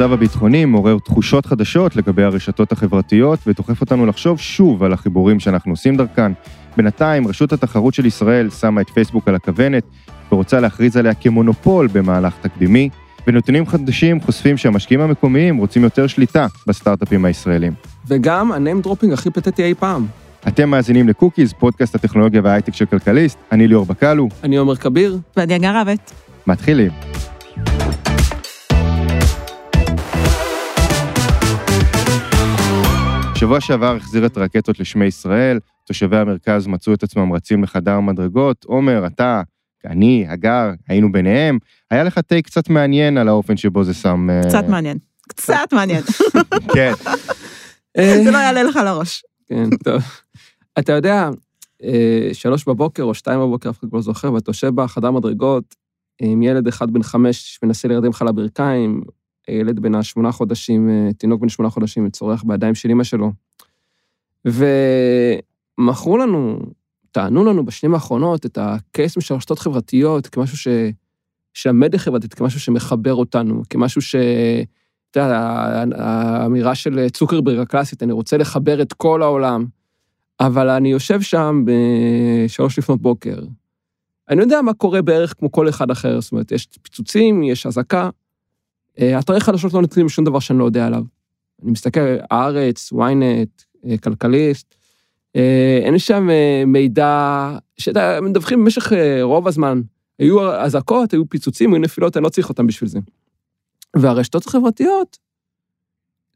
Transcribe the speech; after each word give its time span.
המצב 0.00 0.12
הביטחוני 0.12 0.64
מעורר 0.64 0.98
תחושות 0.98 1.46
חדשות 1.46 1.96
לגבי 1.96 2.22
הרשתות 2.22 2.72
החברתיות 2.72 3.38
ודוחף 3.46 3.80
אותנו 3.80 4.06
לחשוב 4.06 4.38
שוב 4.38 4.82
על 4.82 4.92
החיבורים 4.92 5.40
שאנחנו 5.40 5.72
עושים 5.72 5.96
דרכן. 5.96 6.32
בינתיים, 6.76 7.28
רשות 7.28 7.52
התחרות 7.52 7.94
של 7.94 8.06
ישראל 8.06 8.50
שמה 8.50 8.80
את 8.80 8.90
פייסבוק 8.90 9.28
על 9.28 9.34
הכוונת 9.34 9.84
ורוצה 10.32 10.60
להכריז 10.60 10.96
עליה 10.96 11.14
כמונופול 11.14 11.88
במהלך 11.92 12.34
תקדימי, 12.40 12.88
ונתונים 13.26 13.66
חדשים 13.66 14.20
חושפים 14.20 14.56
שהמשקיעים 14.56 15.00
המקומיים 15.00 15.56
רוצים 15.56 15.84
יותר 15.84 16.06
שליטה 16.06 16.46
בסטארט-אפים 16.66 17.24
הישראלים. 17.24 17.72
וגם 18.08 18.52
ה 18.52 18.58
name 18.58 18.80
dropping 18.80 19.12
הכי 19.12 19.30
פתטי 19.30 19.64
אי 19.64 19.74
פעם. 19.74 20.06
אתם 20.48 20.70
מאזינים 20.70 21.08
לקוקיז, 21.08 21.52
פודקאסט 21.52 21.94
הטכנולוגיה 21.94 22.40
וההייטק 22.44 22.74
של 22.74 22.86
כלכליסט, 22.86 23.38
אני 23.52 23.68
ליאור 23.68 23.86
בקלו. 23.86 24.28
אני 24.44 24.56
עומר 24.56 24.76
כביר. 24.76 25.18
ואני 25.36 25.56
אגר 25.56 25.76
רבת. 25.76 26.12
מתחילים. 26.46 26.90
בשבוע 33.40 33.60
שעבר 33.60 33.96
החזיר 33.96 34.26
את 34.26 34.36
הרקטות 34.36 34.80
לשמי 34.80 35.04
ישראל, 35.04 35.58
תושבי 35.84 36.16
המרכז 36.16 36.66
מצאו 36.66 36.94
את 36.94 37.02
עצמם 37.02 37.32
רצים 37.32 37.62
לחדר 37.62 38.00
מדרגות. 38.00 38.64
עומר, 38.64 39.06
אתה, 39.06 39.42
אני, 39.86 40.26
הגר, 40.28 40.70
היינו 40.88 41.12
ביניהם. 41.12 41.58
היה 41.90 42.04
לך 42.04 42.18
טייק 42.18 42.46
קצת 42.46 42.70
מעניין 42.70 43.18
על 43.18 43.28
האופן 43.28 43.56
שבו 43.56 43.84
זה 43.84 43.94
שם... 43.94 44.28
קצת 44.48 44.64
מעניין. 44.68 44.98
קצת 45.28 45.72
מעניין. 45.72 46.02
כן. 46.74 46.92
זה 47.96 48.30
לא 48.30 48.38
יעלה 48.38 48.62
לך 48.62 48.76
לראש. 48.76 49.22
כן, 49.48 49.70
טוב. 49.84 50.02
אתה 50.78 50.92
יודע, 50.92 51.30
אה, 51.82 52.28
שלוש 52.32 52.68
בבוקר 52.68 53.02
או 53.02 53.14
שתיים 53.14 53.40
בבוקר, 53.40 53.70
אף 53.70 53.80
אחד 53.80 53.88
לא 53.92 54.00
זוכר, 54.00 54.32
ואתה 54.32 54.50
יושב 54.50 54.74
בחדר 54.74 55.10
מדרגות 55.10 55.74
עם 56.22 56.42
ילד 56.42 56.68
אחד 56.68 56.90
בן 56.90 57.02
חמש 57.02 57.56
שמנסה 57.56 57.88
להירדם 57.88 58.10
לך 58.10 58.22
לברכיים, 58.22 59.02
ילד 59.50 59.80
בן 59.80 59.94
השמונה 59.94 60.32
חודשים, 60.32 60.90
אה, 60.90 61.12
תינוק 61.12 61.42
בן 61.42 61.48
שמונה 61.48 61.70
חודשים, 61.70 62.10
צורח 62.10 62.42
בידיים 62.42 62.74
של 62.74 62.90
אמא 62.90 63.04
שלו. 63.04 63.32
ומכרו 64.44 66.18
לנו, 66.18 66.58
טענו 67.12 67.44
לנו 67.44 67.64
בשנים 67.64 67.94
האחרונות 67.94 68.46
את 68.46 68.58
הקייסים 68.60 69.22
של 69.22 69.34
רשתות 69.34 69.58
חברתיות 69.58 70.26
כמשהו 70.26 70.56
ש... 70.56 70.68
של 71.54 71.68
המדיה 71.68 72.00
החברתית, 72.00 72.34
כמשהו 72.34 72.60
שמחבר 72.60 73.14
אותנו, 73.14 73.62
כמשהו 73.70 74.02
ש... 74.02 74.16
אתה 75.10 75.20
יודע, 75.20 75.84
האמירה 75.96 76.74
של 76.74 77.08
צוקרברג 77.08 77.58
הקלאסית, 77.58 78.02
אני 78.02 78.12
רוצה 78.12 78.36
לחבר 78.36 78.82
את 78.82 78.92
כל 78.92 79.22
העולם, 79.22 79.66
אבל 80.40 80.68
אני 80.68 80.90
יושב 80.90 81.20
שם 81.20 81.64
בשלוש 81.64 82.78
לפנות 82.78 83.02
בוקר. 83.02 83.38
אני 84.28 84.40
יודע 84.40 84.62
מה 84.62 84.74
קורה 84.74 85.02
בערך 85.02 85.34
כמו 85.38 85.52
כל 85.52 85.68
אחד 85.68 85.90
אחר, 85.90 86.20
זאת 86.20 86.32
אומרת, 86.32 86.52
יש 86.52 86.66
פיצוצים, 86.82 87.42
יש 87.42 87.66
אזעקה. 87.66 88.10
אתרי 89.18 89.40
חדשות 89.40 89.72
לא 89.72 89.80
נותנים 89.80 90.08
שום 90.08 90.24
דבר 90.24 90.38
שאני 90.38 90.58
לא 90.58 90.64
יודע 90.64 90.86
עליו. 90.86 91.02
אני 91.62 91.70
מסתכל, 91.70 92.00
הארץ, 92.30 92.92
ynet, 92.92 93.64
כלכליסט, 94.02 94.74
אין 95.84 95.98
שם 95.98 96.28
מידע, 96.66 97.56
שאתה 97.78 98.18
מדווחים 98.22 98.60
במשך 98.60 98.92
רוב 99.22 99.48
הזמן. 99.48 99.80
היו 100.18 100.52
אזעקות, 100.52 101.12
היו 101.12 101.28
פיצוצים, 101.28 101.74
היו 101.74 101.82
נפילות, 101.82 102.16
אני 102.16 102.24
לא 102.24 102.28
צריך 102.28 102.48
אותם 102.48 102.66
בשביל 102.66 102.90
זה. 102.90 102.98
והרשתות 103.96 104.46
החברתיות, 104.46 105.18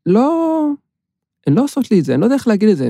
לא, 0.07 0.67
הן 1.47 1.55
לא 1.55 1.65
עושות 1.65 1.91
לי 1.91 2.01
את 2.01 2.05
זה, 2.05 2.15
אני 2.15 2.21
לא 2.21 2.27
יודע 2.27 2.37
איך 2.37 2.49
להגיד 2.49 2.69
את 2.69 2.77
זה. 2.77 2.89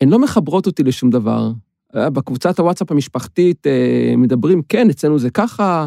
הן 0.00 0.08
לא 0.08 0.18
מחברות 0.18 0.66
אותי 0.66 0.82
לשום 0.82 1.10
דבר. 1.10 1.50
בקבוצת 1.94 2.58
הוואטסאפ 2.58 2.90
המשפחתית 2.90 3.66
מדברים, 4.16 4.62
כן, 4.68 4.90
אצלנו 4.90 5.18
זה 5.18 5.30
ככה, 5.30 5.86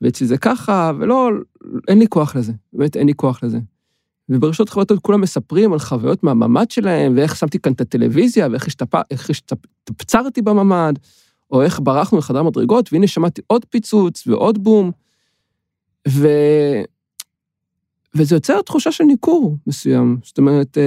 ואצלי 0.00 0.26
זה 0.26 0.38
ככה, 0.38 0.92
ולא, 0.98 1.30
אין 1.88 1.98
לי 1.98 2.06
כוח 2.08 2.36
לזה, 2.36 2.52
באמת 2.72 2.96
אין 2.96 3.06
לי 3.06 3.14
כוח 3.14 3.44
לזה. 3.44 3.58
וברשתות 4.28 4.68
חברתיות 4.68 5.00
כולם 5.00 5.20
מספרים 5.20 5.72
על 5.72 5.78
חוויות 5.78 6.22
מהממ"ד 6.22 6.70
שלהם, 6.70 7.14
ואיך 7.16 7.36
שמתי 7.36 7.58
כאן 7.58 7.72
את 7.72 7.80
הטלוויזיה, 7.80 8.48
ואיך 8.50 9.30
השתפצרתי 9.30 10.42
בממ"ד, 10.42 10.92
או 11.50 11.62
איך 11.62 11.80
ברחנו 11.82 12.18
לחדר 12.18 12.42
מדרגות, 12.42 12.92
והנה 12.92 13.06
שמעתי 13.06 13.42
עוד 13.46 13.64
פיצוץ 13.64 14.26
ועוד 14.26 14.64
בום. 14.64 14.90
ו... 16.08 16.28
וזה 18.14 18.36
יוצר 18.36 18.62
תחושה 18.62 18.92
של 18.92 19.04
ניכור 19.04 19.56
מסוים. 19.66 20.18
זאת 20.24 20.38
אומרת, 20.38 20.78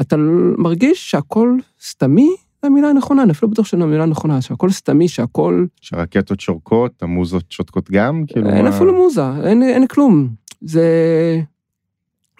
אתה 0.00 0.16
מרגיש 0.58 1.10
שהכל 1.10 1.58
סתמי, 1.82 2.30
המילה 2.64 2.88
הנכונה, 2.90 3.22
אני 3.22 3.32
אפילו 3.32 3.50
בטוח 3.50 3.66
שאני 3.66 3.82
המילה 3.82 4.02
הנכונה, 4.02 4.42
שהכל 4.42 4.70
סתמי, 4.70 5.08
שהכל... 5.08 5.66
שהרקטות 5.80 6.40
שורקות, 6.40 7.02
המוזות 7.02 7.52
שותקות 7.52 7.90
גם? 7.90 8.24
כאילו 8.26 8.50
אין 8.50 8.64
מה... 8.64 8.76
אפילו 8.76 8.94
מוזה, 8.94 9.22
אין, 9.44 9.62
אין 9.62 9.86
כלום. 9.86 10.28
זה... 10.60 10.84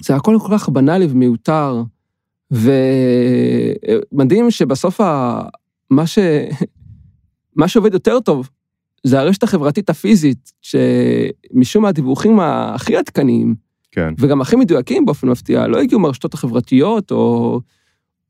זה 0.03 0.17
הכל 0.17 0.39
כל 0.41 0.59
כך 0.59 0.69
בנאלי 0.69 1.07
ומיותר, 1.11 1.83
ומדהים 4.13 4.51
שבסוף 4.51 5.01
ה... 5.01 5.41
מה, 5.91 6.07
ש... 6.07 6.19
מה 7.57 7.69
שעובד 7.69 7.95
יותר 7.95 8.21
טוב 8.21 8.49
זה 9.05 9.21
הרשת 9.21 9.43
החברתית 9.43 9.91
הפיזית, 9.91 10.53
שמשום 10.63 11.83
מה 11.83 11.89
הדיווחים 11.89 12.41
הכי 12.41 12.97
עדכניים, 12.97 13.55
כן. 13.93 14.15
וגם 14.19 14.41
הכי 14.41 14.57
מדויקים 14.57 15.07
באופן 15.07 15.29
מפתיע, 15.29 15.67
לא 15.67 15.81
הגיעו 15.81 16.01
מהרשתות 16.01 16.35
החברתיות 16.35 17.11
או, 17.11 17.61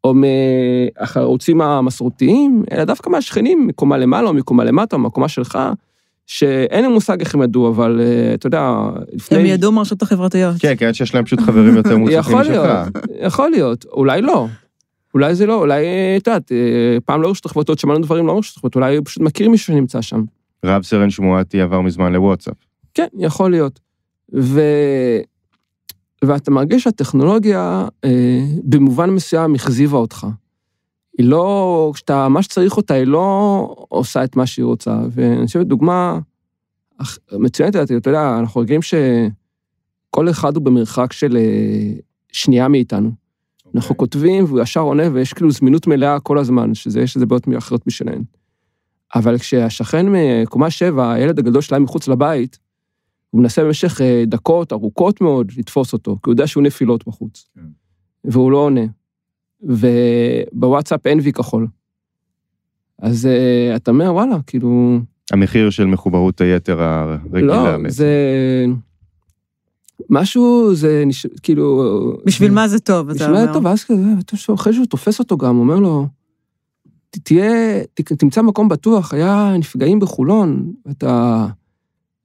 או 0.05 0.15
מהערוצים 0.15 1.61
המסורתיים, 1.61 2.65
אלא 2.73 2.85
דווקא 2.85 3.11
מהשכנים, 3.11 3.67
מקומה 3.67 3.99
למעלה 3.99 4.29
או 4.29 4.35
מקומה 4.35 4.65
למטה, 4.65 4.97
או 4.97 5.01
מהקומה 5.01 5.29
שלך, 5.29 5.59
שאין 6.27 6.85
לי 6.85 6.93
מושג 6.93 7.21
איך 7.21 7.35
הם 7.35 7.43
ידעו, 7.43 7.69
אבל 7.69 8.01
אתה 8.35 8.47
יודע, 8.47 8.73
לפני... 9.13 9.39
הם 9.39 9.47
ידעו 9.47 9.73
מהרשתות 9.73 10.03
החברתיות. 10.03 10.57
כן, 10.59 10.75
כן, 10.79 10.95
שיש 10.95 11.15
להם 11.15 11.25
פשוט 11.25 11.41
חברים 11.41 11.77
יותר 11.77 11.97
מוצלחים 11.97 12.19
יכול 12.21 12.41
משלך. 12.41 12.57
להיות, 12.57 12.89
יכול 13.21 13.51
להיות, 13.51 13.85
אולי 13.93 14.23
לא. 14.23 14.47
אולי 15.15 15.35
זה 15.35 15.47
לא, 15.47 15.59
אולי, 15.61 15.85
את 16.17 16.27
יודעת, 16.27 16.53
פעם 17.05 17.23
לא 17.23 17.31
רשתות 17.31 17.53
חברתיות, 17.53 17.79
שמענו 17.79 18.01
דברים 18.01 18.27
לא 18.27 18.39
רשתות 18.39 18.59
חברתיות, 18.59 18.77
אולי 18.77 19.01
פשוט 19.05 19.23
מכיר 19.23 19.49
מישהו 19.49 19.75
שנמצא 19.75 20.03
שם. 20.03 20.23
רב 20.65 20.83
סרן 20.83 21.11
שמועתי 21.11 21.61
עבר 21.61 21.81
מזמן 21.81 22.13
לוואטסאפ. 22.13 22.55
כן, 22.95 23.07
יכול 23.19 23.51
להיות. 23.51 23.81
ו... 24.35 24.61
ואתה 26.27 26.51
מרגיש 26.51 26.83
שהטכנולוגיה 26.83 27.89
אה, 28.05 28.47
במובן 28.65 29.11
מסוים 29.11 29.55
החזיבה 29.55 29.99
אותך. 29.99 30.27
היא 31.19 31.27
לא, 31.27 31.91
כשאתה, 31.95 32.29
מה 32.29 32.43
שצריך 32.43 32.77
אותה, 32.77 32.95
היא 32.95 33.05
לא 33.05 33.77
עושה 33.89 34.25
את 34.25 34.37
מה 34.37 34.47
שהיא 34.47 34.65
רוצה. 34.65 34.99
ואני 35.11 35.47
חושב, 35.47 35.63
דוגמה 35.63 36.19
מצוינת, 37.33 37.77
אתה 37.77 38.11
יודע, 38.11 38.37
אנחנו 38.39 38.61
רגילים 38.61 38.83
שכל 38.83 40.31
אחד 40.31 40.57
הוא 40.57 40.65
במרחק 40.65 41.13
של 41.13 41.37
אה, 41.37 41.93
שנייה 42.33 42.69
מאיתנו. 42.69 43.09
Okay. 43.09 43.69
אנחנו 43.75 43.97
כותבים 43.97 44.45
והוא 44.45 44.61
ישר 44.61 44.81
עונה 44.81 45.03
ויש 45.13 45.33
כאילו 45.33 45.51
זמינות 45.51 45.87
מלאה 45.87 46.21
כל 46.21 46.39
הזמן, 46.39 46.75
שזה, 46.75 47.01
יש 47.01 47.17
איזה 47.17 47.27
בעיות 47.27 47.45
אחרות 47.59 47.87
משלהן. 47.87 48.23
אבל 49.15 49.39
כשהשכן 49.39 50.07
מקומה 50.09 50.71
שבע, 50.71 51.13
הילד 51.13 51.39
הגדול 51.39 51.63
שלה 51.63 51.79
מחוץ 51.79 52.09
לבית, 52.09 52.59
הוא 53.35 53.41
מנסה 53.41 53.65
במשך 53.65 54.01
דקות 54.27 54.73
ארוכות 54.73 55.21
מאוד 55.21 55.53
לתפוס 55.57 55.93
אותו, 55.93 56.13
כי 56.13 56.21
הוא 56.27 56.33
יודע 56.33 56.47
שהוא 56.47 56.63
נפילות 56.63 57.09
בחוץ. 57.09 57.49
כן. 57.55 57.61
והוא 58.25 58.53
לא 58.53 58.59
עונה. 58.59 58.81
ובוואטסאפ 59.63 61.07
אין 61.07 61.21
וי 61.23 61.33
כחול. 61.33 61.67
אז 62.99 63.29
אתה 63.77 63.91
אומר, 63.91 64.15
וואלה, 64.15 64.37
כאילו... 64.47 64.99
המחיר 65.33 65.71
של 65.71 65.85
מחוברות 65.85 66.41
היתר 66.41 66.83
הרגילה. 66.83 67.79
לא, 67.79 67.89
זה... 67.89 68.09
משהו, 70.11 70.75
זה 70.75 71.03
נש... 71.07 71.27
כאילו... 71.43 71.83
בשביל 72.27 72.53
מה 72.53 72.69
זה 72.69 72.79
טוב, 72.79 73.09
בשביל 73.09 73.31
מה 73.31 73.47
זה 73.47 73.53
טוב, 73.53 73.65
ואז 73.65 73.85
אחרי 74.55 74.73
שהוא 74.73 74.87
תופס 74.87 75.19
אותו 75.19 75.37
גם, 75.37 75.59
אומר 75.59 75.77
לו, 75.77 76.07
תהיה, 77.11 77.83
תמצא 77.95 78.43
מקום 78.43 78.69
בטוח, 78.69 79.15
היה 79.15 79.55
נפגעים 79.59 80.01
בחולון, 80.01 80.73
ואתה... 80.87 81.47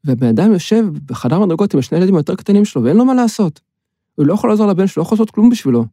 ובן 0.05 0.27
אדם 0.27 0.51
יושב 0.51 0.85
בחדר 1.05 1.39
מדרגות 1.39 1.73
עם 1.73 1.79
השני 1.79 1.97
ילדים 1.97 2.15
היותר 2.15 2.35
קטנים 2.35 2.65
שלו, 2.65 2.83
ואין 2.83 2.97
לו 2.97 3.05
מה 3.05 3.13
לעשות. 3.13 3.59
הוא 4.15 4.25
לא 4.25 4.33
יכול 4.33 4.49
לעזור 4.49 4.67
לבן 4.67 4.87
שלו, 4.87 5.01
לא 5.01 5.05
יכול 5.05 5.15
לעשות 5.15 5.31
כלום 5.31 5.49
בשבילו. 5.49 5.85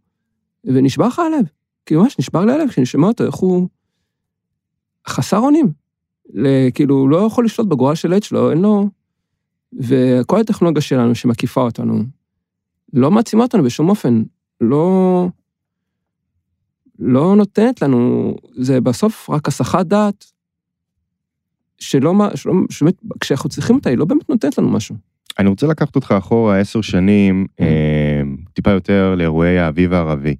ונשבר 0.65 1.07
לך 1.07 1.19
הלב. 1.19 1.47
כי 1.87 1.97
ממש 1.97 2.19
נשבר 2.19 2.45
לי 2.45 2.53
הלב 2.53 2.69
כשאני 2.69 2.87
שומע 2.87 3.09
אותו, 3.09 3.25
איך 3.25 3.35
הוא... 3.35 3.69
חסר 5.09 5.39
אונים. 5.39 5.73
כאילו, 6.75 6.95
הוא 6.95 7.09
לא 7.09 7.17
יכול 7.17 7.45
לשלוט 7.45 7.69
בגורל 7.69 7.95
של 7.95 8.13
עד 8.13 8.23
שלו, 8.23 8.51
אין 8.51 8.59
לו... 8.59 8.89
וכל 9.73 10.41
הטכנולוגיה 10.41 10.83
שלנו 10.83 11.15
שמקיפה 11.15 11.61
אותנו, 11.61 12.03
לא 12.93 13.11
מעצימה 13.11 13.43
אותנו 13.43 13.63
בשום 13.63 13.89
אופן. 13.89 14.23
לא... 14.61 15.29
לא 16.99 17.37
נותנת 17.37 17.83
לנו, 17.83 18.35
זה 18.57 18.81
בסוף 18.81 19.31
רק 19.31 19.49
הסחת 19.49 19.87
דעת, 19.87 20.33
שלא, 21.79 22.15
שלא, 22.35 22.53
שבאמת, 22.71 22.95
כשאנחנו 23.21 23.51
צריכים 23.51 23.77
אותה, 23.77 23.91
היא 23.91 23.99
לא 23.99 24.05
באמת 24.05 24.29
נותנת 24.29 24.59
לנו 24.59 24.71
משהו. 24.71 24.95
אני 25.39 25.49
רוצה 25.49 25.67
לקחת 25.67 25.97
אותך 25.97 26.15
אחורה 26.19 26.59
עשר 26.59 26.81
שנים, 26.81 27.47
אה, 27.61 28.23
טיפה 28.53 28.71
יותר 28.71 29.15
לאירועי 29.19 29.59
האביב 29.59 29.93
הערבי. 29.93 30.37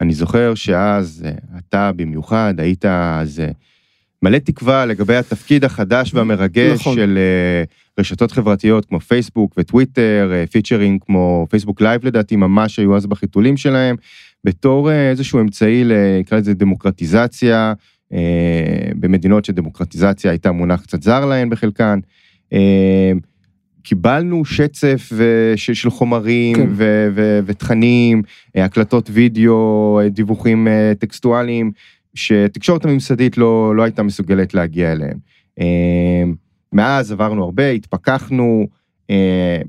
אני 0.00 0.14
זוכר 0.14 0.54
שאז 0.54 1.26
אתה 1.58 1.92
במיוחד 1.92 2.54
היית 2.58 2.84
אז 2.84 3.42
מלא 4.22 4.38
תקווה 4.38 4.86
לגבי 4.86 5.16
התפקיד 5.16 5.64
החדש 5.64 6.14
והמרגש 6.14 6.80
נכון. 6.80 6.94
של 6.94 7.18
אה, 7.18 7.64
רשתות 7.98 8.32
חברתיות 8.32 8.84
כמו 8.84 9.00
פייסבוק 9.00 9.54
וטוויטר, 9.58 10.30
אה, 10.32 10.44
פיצ'רים 10.46 10.98
כמו 10.98 11.46
פייסבוק 11.50 11.80
לייב 11.80 12.06
לדעתי 12.06 12.36
ממש 12.36 12.78
היו 12.78 12.96
אז 12.96 13.06
בחיתולים 13.06 13.56
שלהם, 13.56 13.96
בתור 14.44 14.90
אה, 14.90 15.10
איזשהו 15.10 15.40
אמצעי, 15.40 15.84
נקרא 16.20 16.38
לזה 16.38 16.54
דמוקרטיזציה, 16.54 17.56
אה, 17.56 17.72
במדינות 18.96 19.44
שדמוקרטיזציה 19.44 20.30
הייתה 20.30 20.52
מונח 20.52 20.82
קצת 20.82 21.02
זר 21.02 21.24
להן 21.24 21.50
בחלקן. 21.50 21.98
אה, 22.52 23.12
קיבלנו 23.82 24.44
שצף 24.44 25.12
של 25.56 25.90
חומרים 25.90 26.56
כן. 26.56 26.66
ו- 26.70 27.08
ו- 27.14 27.40
ותכנים, 27.46 28.22
אה, 28.56 28.64
הקלטות 28.64 29.10
וידאו, 29.12 30.00
אה, 30.02 30.08
דיווחים 30.08 30.68
אה, 30.68 30.92
טקסטואליים, 30.98 31.72
שתקשורת 32.14 32.84
הממסדית 32.84 33.38
לא, 33.38 33.76
לא 33.76 33.82
הייתה 33.82 34.02
מסוגלת 34.02 34.54
להגיע 34.54 34.92
אליהם. 34.92 35.18
אה, 35.60 36.24
מאז 36.72 37.12
עברנו 37.12 37.44
הרבה, 37.44 37.70
התפכחנו, 37.70 38.66
אה, 39.10 39.60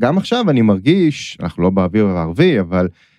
גם 0.00 0.18
עכשיו 0.18 0.50
אני 0.50 0.62
מרגיש, 0.62 1.38
אנחנו 1.40 1.62
לא 1.62 1.70
באוויר 1.70 2.06
הערבי, 2.06 2.60
אבל 2.60 2.84
אה, 2.84 3.09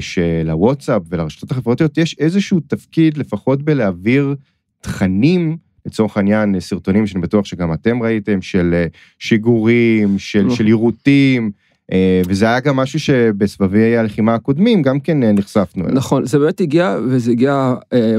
שלוואטסאפ 0.00 1.02
ולרשתות 1.08 1.50
החברתיות 1.50 1.98
יש 1.98 2.16
איזשהו 2.18 2.60
תפקיד 2.60 3.18
לפחות 3.18 3.62
בלהעביר 3.62 4.34
תכנים, 4.80 5.56
לצורך 5.86 6.16
העניין 6.16 6.60
סרטונים 6.60 7.06
שאני 7.06 7.22
בטוח 7.22 7.44
שגם 7.44 7.72
אתם 7.72 8.02
ראיתם, 8.02 8.42
של 8.42 8.70
אה, 8.74 8.86
שיגורים, 9.18 10.18
של, 10.18 10.50
של 10.50 10.66
יירוטים, 10.66 11.50
אה, 11.92 12.22
וזה 12.26 12.44
היה 12.44 12.60
גם 12.60 12.76
משהו 12.76 13.00
שבסבבי 13.00 13.96
הלחימה 13.96 14.34
הקודמים 14.34 14.82
גם 14.82 15.00
כן 15.00 15.22
אה, 15.22 15.32
נחשפנו 15.32 15.84
אליו. 15.84 15.94
נכון, 15.94 16.26
זה 16.26 16.38
באמת 16.38 16.60
הגיע, 16.60 16.96
וזה 17.08 17.30
הגיע 17.30 17.74
אה, 17.92 18.16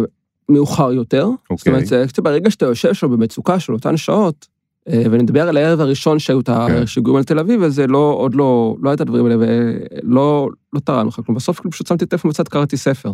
מאוחר 0.50 0.92
יותר. 0.92 1.25
זאת 1.25 1.50
אוקיי. 1.50 1.74
אומרת, 1.74 1.86
זה 1.86 2.06
ברגע 2.24 2.51
שאתה 2.51 2.66
יושב 2.66 2.94
שם 2.94 3.12
במצוקה 3.12 3.60
של 3.60 3.74
אותן 3.74 3.98
שעות, 3.98 4.48
אה, 4.89 5.03
ואני 5.12 5.24
מדבר 5.24 5.50
על 5.50 5.57
הערב 5.57 5.80
הראשון 5.80 6.19
שהיו 6.19 6.39
את 6.39 6.50
כן. 6.50 6.53
השיגורים 6.53 7.18
על 7.18 7.24
תל 7.24 7.39
אביב, 7.39 7.62
וזה 7.63 7.88
לא, 7.88 8.15
עוד 8.18 8.35
לא, 8.35 8.75
לא 8.81 8.89
היה 8.89 8.95
את 8.95 9.01
הדברים 9.01 9.25
האלה, 9.25 9.35
ולא 9.39 10.50
לא 10.74 10.80
תרם 10.80 11.07
לך 11.07 11.19
כלום. 11.25 11.35
בסוף 11.35 11.59
כאילו 11.59 11.71
פשוט 11.71 11.88
שמתי 11.88 12.06
טלפון 12.06 12.31
בצד, 12.31 12.47
קראתי 12.47 12.77
ספר. 12.77 13.13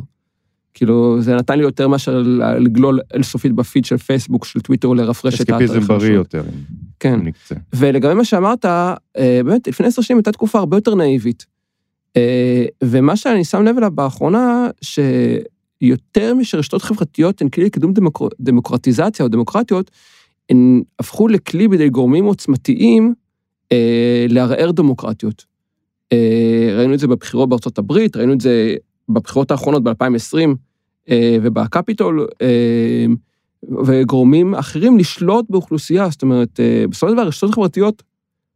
כאילו, 0.73 1.21
זה 1.21 1.35
נתן 1.35 1.57
לי 1.57 1.63
יותר 1.63 1.87
מאשר 1.87 2.23
לגלול 2.59 2.99
אינסופית 3.13 3.53
בפיד 3.53 3.85
של 3.85 3.97
פייסבוק, 3.97 4.45
של 4.45 4.59
טוויטר, 4.59 4.87
או 4.87 4.95
לרפרש 4.95 5.41
את 5.41 5.49
האתר. 5.49 5.65
אסקפיזם 5.65 5.87
בריא 5.87 6.11
יותר, 6.11 6.43
כן. 6.99 7.19
ולגבי 7.73 8.13
מה 8.13 8.25
שאמרת, 8.25 8.65
אה, 8.65 8.95
באמת, 9.15 9.67
לפני 9.67 9.87
עשר 9.87 10.01
שנים 10.01 10.17
הייתה 10.17 10.31
תקופה 10.31 10.59
הרבה 10.59 10.77
יותר 10.77 10.95
נאיבית. 10.95 11.45
אה, 12.17 12.65
ומה 12.83 13.15
שאני 13.15 13.45
שם 13.45 13.63
לב 13.63 13.77
אליו 13.77 13.91
באחרונה, 13.91 14.67
שיותר 14.81 16.33
משרשתות 16.33 16.81
חברתיות 16.81 17.41
הן 17.41 17.49
כלי 17.49 17.65
לקידום 17.65 17.93
דמוקר... 17.93 18.27
דמוקרטיזציה 18.39 19.23
או 19.23 19.29
דמוקרטיות, 19.29 19.91
הן 20.49 20.81
הפכו 20.99 21.27
לכלי 21.27 21.67
בידי 21.67 21.89
גורמים 21.89 22.25
עוצמתיים 22.25 23.13
אה, 23.71 24.25
לערער 24.29 24.71
דמוקרטיות. 24.71 25.45
אה, 26.13 26.69
ראינו 26.77 26.93
את 26.93 26.99
זה 26.99 27.07
בבחירות 27.07 27.49
בארצות 27.49 27.77
הברית, 27.77 28.15
ראינו 28.15 28.33
את 28.33 28.41
זה 28.41 28.75
בבחירות 29.09 29.51
האחרונות 29.51 29.83
ב-2020 29.83 30.55
אה, 31.09 31.37
ובקפיטול, 31.41 32.27
אה, 32.41 33.05
וגורמים 33.85 34.55
אחרים 34.55 34.97
לשלוט 34.97 35.45
באוכלוסייה, 35.49 36.09
זאת 36.09 36.21
אומרת, 36.21 36.59
אה, 36.59 36.83
בסופו 36.89 37.07
של 37.07 37.13
דבר 37.13 37.27
רשתות 37.27 37.53
חברתיות 37.53 38.03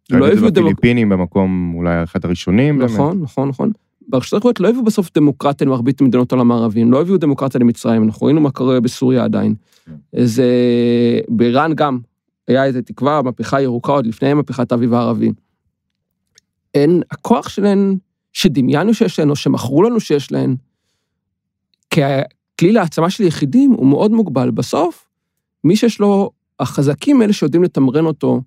לא 0.10 0.25
ראינו 0.25 0.38
הביאו 0.38 0.48
את 0.48 0.56
זה. 0.56 0.62
בפיליפינים 0.62 1.10
במקום 1.10 1.74
אולי 1.75 2.04
אחד 2.04 2.25
הראשונים. 2.25 2.78
באמת. 2.78 2.92
נכון, 2.92 3.22
נכון, 3.22 3.50
נכון. 3.50 3.72
ברשתות 4.07 4.38
החברתיות 4.38 4.59
לא 4.59 4.69
הביאו 4.69 4.83
בסוף 4.83 5.09
דמוקרטיה 5.15 5.67
למרבית 5.67 6.01
מדינות 6.01 6.31
העולם 6.31 6.51
הערבים, 6.51 6.91
לא 6.91 7.01
הביאו 7.01 7.17
דמוקרטיה 7.17 7.59
למצרים, 7.59 8.03
אנחנו 8.03 8.25
ראינו 8.25 8.41
מה 8.41 8.51
קורה 8.51 8.79
בסוריה 8.79 9.23
עדיין. 9.23 9.55
זה... 10.17 10.50
באיראן 11.29 11.73
גם 11.73 12.00
היה 12.47 12.65
איזו 12.65 12.79
תקווה, 12.85 13.21
מהפכה 13.21 13.61
ירוקה 13.61 13.91
עוד 13.91 14.07
לפני 14.07 14.33
מהפכת 14.33 14.71
האביב 14.71 14.94
הערבי. 14.94 15.31
אין, 16.73 17.01
הכוח 17.11 17.50
שלהן, 17.50 17.97
שדמיינו 18.33 18.94
שיש 18.94 19.19
להן, 19.19 19.29
או 19.29 19.35
שמכרו 19.35 19.83
לנו 19.83 20.00
שיש 20.00 20.31
להן, 20.31 20.55
ככלי 21.91 22.71
להעצמה 22.71 23.09
של 23.09 23.23
יחידים, 23.23 23.71
הוא 23.71 23.88
מאוד 23.88 24.11
מוגבל. 24.11 24.51
בסוף, 24.51 25.09
מי 25.63 25.75
שיש 25.75 26.00
לו, 26.00 26.31
החזקים 26.59 27.21
אלה 27.21 27.33
שיודעים 27.33 27.63
לתמרן 27.63 28.05
אותו 28.05 28.41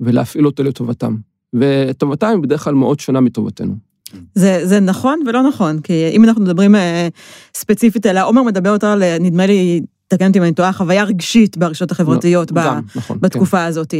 ולהפעיל 0.00 0.46
אותו 0.46 0.62
לטובתם. 0.62 1.16
וטובתם 1.54 2.26
היא 2.26 2.38
בדרך 2.38 2.64
כלל 2.64 2.74
מאוד 2.74 3.00
שונה 3.00 3.20
מטובתנו. 3.20 3.89
זה, 4.34 4.60
זה 4.64 4.80
נכון 4.80 5.20
ולא 5.26 5.42
נכון, 5.42 5.80
כי 5.80 6.08
אם 6.12 6.24
אנחנו 6.24 6.42
מדברים 6.42 6.74
אה, 6.74 7.08
ספציפית 7.54 8.06
על, 8.06 8.18
עומר 8.18 8.42
מדבר 8.42 8.70
יותר 8.70 8.86
על, 8.86 9.02
אה, 9.02 9.16
נדמה 9.20 9.46
לי, 9.46 9.80
תקן 10.08 10.26
אותי 10.26 10.38
אם 10.38 10.44
אני 10.44 10.54
טועה, 10.54 10.72
חוויה 10.72 11.04
רגשית 11.04 11.56
ברשתות 11.56 11.90
החברתיות 11.90 12.52
ב, 12.52 12.54
גם, 12.54 12.80
נכון. 12.94 13.16
כן. 13.16 13.20
בתקופה 13.20 13.64
הזאת. 13.64 13.94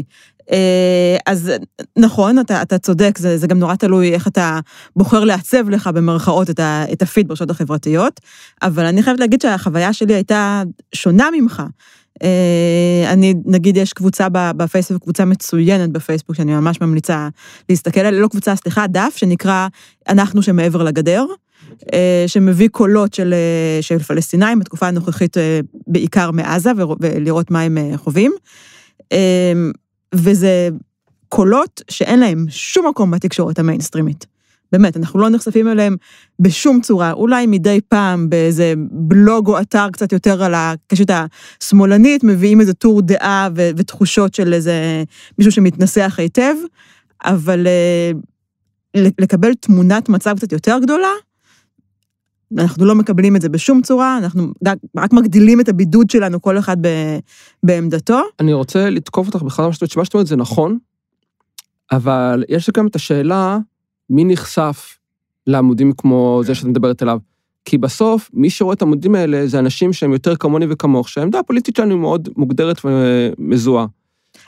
אה, 0.52 1.17
אז 1.26 1.52
נכון, 1.99 2.38
אתה, 2.38 2.62
אתה 2.62 2.79
צודק, 2.79 3.19
זה, 3.19 3.38
זה 3.38 3.47
גם 3.47 3.58
נורא 3.58 3.75
תלוי 3.75 4.14
איך 4.14 4.29
אתה 4.29 4.61
בוחר 4.97 5.25
לעצב 5.25 5.69
לך 5.69 5.87
במרכאות 5.87 6.50
את, 6.50 6.61
ה, 6.61 6.85
את 6.93 7.03
הפיד 7.03 7.29
ברשתות 7.29 7.50
החברתיות, 7.50 8.20
אבל 8.62 8.87
אני 8.87 9.03
חייבת 9.03 9.20
להגיד 9.20 9.41
שהחוויה 9.41 9.93
שלי 9.93 10.14
הייתה 10.14 10.62
שונה 10.94 11.29
ממך. 11.41 11.62
אה, 12.22 13.12
אני, 13.12 13.34
נגיד, 13.44 13.76
יש 13.76 13.93
קבוצה 13.93 14.28
בפייסבוק, 14.32 15.02
קבוצה 15.02 15.25
מצוינת 15.25 15.90
בפייסבוק, 15.90 16.37
שאני 16.37 16.55
ממש 16.55 16.81
ממליצה 16.81 17.28
להסתכל 17.69 18.00
עליה, 18.00 18.20
לא 18.20 18.28
קבוצה, 18.28 18.56
סליחה, 18.56 18.87
דף, 18.87 19.12
שנקרא 19.17 19.69
אנחנו 20.08 20.43
שמעבר 20.43 20.82
לגדר, 20.82 21.25
אה, 21.93 22.25
שמביא 22.26 22.69
קולות 22.69 23.14
של, 23.14 23.34
אה, 23.34 23.82
של 23.82 23.99
פלסטינאים 23.99 24.58
בתקופה 24.58 24.88
הנוכחית, 24.88 25.37
בעיקר 25.87 26.31
מעזה, 26.31 26.70
ולראות 27.00 27.50
מה 27.50 27.61
הם 27.61 27.78
חווים. 27.96 28.32
וזה 30.14 30.69
קולות 31.28 31.82
שאין 31.90 32.20
להם 32.20 32.46
שום 32.49 32.87
מקום 32.88 33.11
בתקשורת 33.11 33.58
המיינסטרימית. 33.58 34.26
באמת, 34.72 34.96
אנחנו 34.96 35.20
לא 35.20 35.28
נחשפים 35.28 35.69
אליהם 35.69 35.96
בשום 36.40 36.81
צורה, 36.81 37.12
אולי 37.12 37.46
מדי 37.46 37.81
פעם 37.88 38.31
באיזה 38.31 38.75
בלוג 38.90 39.49
או 39.49 39.61
אתר 39.61 39.87
קצת 39.93 40.12
יותר 40.12 40.43
על 40.43 40.55
הקשת 40.55 41.11
השמאלנית, 41.61 42.25
מביאים 42.25 42.61
איזה 42.61 42.75
טור 42.75 43.02
דעה 43.02 43.49
ו- 43.56 43.70
ותחושות 43.76 44.34
של 44.34 44.52
איזה 44.52 45.05
מישהו 45.38 45.52
שמתנסח 45.52 46.14
היטב, 46.19 46.55
אבל 47.25 47.67
אה, 47.67 48.12
לקבל 48.94 49.55
תמונת 49.55 50.08
מצב 50.08 50.37
קצת 50.37 50.52
יותר 50.52 50.78
גדולה, 50.82 51.12
אנחנו 52.58 52.84
לא 52.84 52.94
מקבלים 52.94 53.37
את 53.37 53.43
זה 53.43 53.49
בשום 53.49 53.82
צורה, 53.82 54.19
אנחנו 54.19 54.52
רק 54.96 55.12
מגדילים 55.12 55.61
את 55.61 55.69
הבידוד 55.69 56.10
שלנו, 56.10 56.43
כל 56.43 56.58
אחד 56.58 56.77
ב- 56.81 57.19
בעמדתו. 57.62 58.20
אני 58.41 58.53
רוצה 58.53 58.91
לתקוף 58.91 59.27
אותך 59.27 59.43
בכלל, 59.43 59.67
מה 59.96 60.05
שאת 60.05 60.15
אומרת 60.15 60.27
זה 60.27 60.36
נכון, 60.36 60.79
אבל 61.93 62.44
יש 62.48 62.70
גם 62.70 62.86
את 62.86 62.96
השאלה, 62.96 63.58
מי 64.10 64.24
נחשף 64.24 64.98
לעמודים 65.46 65.93
כמו 65.93 66.40
זה 66.44 66.55
שאת 66.55 66.64
מדברת 66.67 67.02
עליו? 67.02 67.19
כי 67.64 67.79
בסוף, 67.79 68.31
מי 68.34 68.50
שרואה 68.50 68.74
את 68.74 68.82
העמודים 68.82 69.14
האלה 69.14 69.46
זה 69.46 69.58
אנשים 69.58 69.93
שהם 69.93 70.12
יותר 70.12 70.36
כמוני 70.36 70.67
וכמוך, 70.70 71.08
שהעמדה 71.08 71.38
הפוליטית 71.38 71.76
שלנו 71.76 71.90
היא 71.90 71.98
מאוד 72.00 72.29
מוגדרת 72.36 72.81
ומזוהה. 72.84 73.86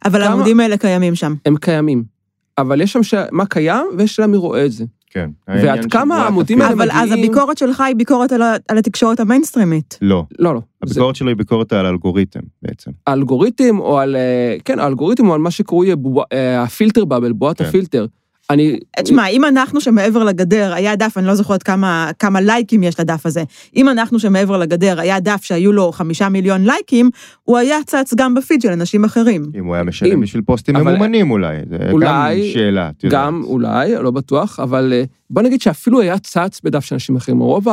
אבל 0.04 0.23
העמודים 0.23 0.61
האלה 0.61 0.76
קיימים 0.76 1.14
שם. 1.14 1.35
הם 1.47 1.57
קיימים. 1.57 2.04
אבל 2.59 2.81
יש 2.81 2.92
שם 2.92 3.02
ש... 3.02 3.14
מה 3.33 3.47
קיים, 3.47 3.87
ויש 3.99 4.14
שאלה 4.16 4.26
מי 4.28 4.37
רואה 4.37 4.66
את 4.66 4.73
זה. 4.73 4.85
כן. 5.11 5.31
ועד 5.49 5.92
כמה 5.92 6.16
העמודים 6.23 6.61
האלה 6.61 6.73
אבל 6.73 6.90
אז 6.90 7.11
מגיעים- 7.11 7.25
הביקורת 7.25 7.59
שלך 7.59 7.81
היא 7.81 7.97
ביקורת 7.97 8.33
על 8.33 8.42
ה- 8.42 8.57
על 8.69 8.78
התקשורת 8.78 9.21
המיינסטרימית. 9.21 9.99
לא, 10.02 10.25
לא, 10.38 10.54
לא. 10.54 10.61
זה 10.85 10.90
הביקורת 10.92 11.16
שלו 11.16 11.28
היא 11.28 11.37
ביקורת 11.37 11.73
על 11.73 11.87
אלגוריתם 11.87 12.40
בעצם. 12.62 12.90
האלגוריתם, 13.07 13.78
או 13.78 13.99
על... 13.99 14.16
אה, 14.16 14.57
כן, 14.64 14.78
האלגוריתם 14.78 15.26
הוא 15.26 15.35
על 15.35 15.40
מה 15.40 15.50
שקרוי 15.50 15.90
אה, 16.33 16.62
הפילטר 16.62 17.04
באבל, 17.04 17.33
בועת 17.33 17.59
כן. 17.59 17.64
הפילטר. 17.64 18.07
אני... 18.51 18.79
תשמע, 19.03 19.27
אם 19.27 19.45
אנחנו 19.45 19.81
שמעבר 19.81 20.25
לגדר 20.25 20.73
היה 20.75 20.97
דף, 20.97 21.19
אני 21.19 21.27
לא 21.27 21.35
זוכרת 21.35 21.63
כמה, 21.63 22.11
כמה 22.19 22.41
לייקים 22.41 22.83
יש 22.83 23.01
לדף 23.01 23.27
הזה, 23.27 23.43
אם 23.77 23.89
אנחנו 23.89 24.19
שמעבר 24.19 24.59
לגדר 24.59 25.01
היה 25.01 25.21
דף 25.21 25.41
שהיו 25.45 25.73
לו 25.73 25.93
חמישה 25.93 26.29
מיליון 26.29 26.65
לייקים, 26.65 27.11
הוא 27.43 27.59
היה 27.59 27.79
צץ 27.87 28.15
גם 28.15 28.35
בפיד 28.35 28.61
של 28.61 28.69
אנשים 28.69 29.05
אחרים. 29.05 29.51
אם 29.59 29.65
הוא 29.65 29.75
היה 29.75 29.85
משלם 29.85 30.13
אם. 30.13 30.21
בשביל 30.21 30.43
פוסטים 30.43 30.77
אבל- 30.77 30.93
ממומנים 30.93 31.31
אולי, 31.31 31.57
זה 31.71 31.77
גם 31.79 31.91
אולי- 31.93 32.51
שאלה, 32.53 32.91
את 32.99 33.05
יודעת. 33.05 33.21
גם 33.25 33.43
אולי, 33.45 33.95
לא 34.03 34.11
בטוח, 34.11 34.61
אבל 34.61 34.93
אה, 34.93 35.05
בוא 35.31 35.43
נגיד 35.43 35.61
שאפילו 35.61 36.01
היה 36.01 36.19
צץ 36.19 36.61
בדף 36.65 36.85
של 36.85 36.95
אנשים 36.95 37.17
אחרים. 37.17 37.39
רוב 37.39 37.67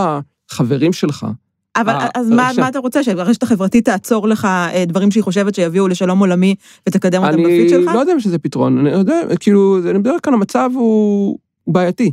החברים 0.51 0.93
שלך, 0.93 1.27
אבל 1.75 1.93
אה, 1.93 2.07
אז 2.15 2.29
מה, 2.29 2.69
אתה 2.69 2.79
רוצה, 2.79 3.03
שהרשת 3.03 3.43
החברתית 3.43 3.85
תעצור 3.85 4.27
לך 4.27 4.45
אה, 4.45 4.83
דברים 4.87 5.11
שהיא 5.11 5.23
חושבת 5.23 5.55
שיביאו 5.55 5.87
לשלום 5.87 6.19
עולמי 6.19 6.55
ותקדם 6.89 7.23
אותם 7.23 7.33
אני 7.33 7.43
בפיד 7.43 7.69
שלך? 7.69 7.91
לא 7.93 7.99
יודע 7.99 8.13
אם 8.13 8.19
שזה 8.19 8.39
פתרון, 8.39 8.77
אני 8.77 8.89
יודע, 8.89 9.21
כאילו, 9.39 9.79
אני 9.89 9.97
מדבר 9.97 10.15
כאן, 10.23 10.33
המצב 10.33 10.69
הוא 10.73 11.37
בעייתי. 11.67 12.11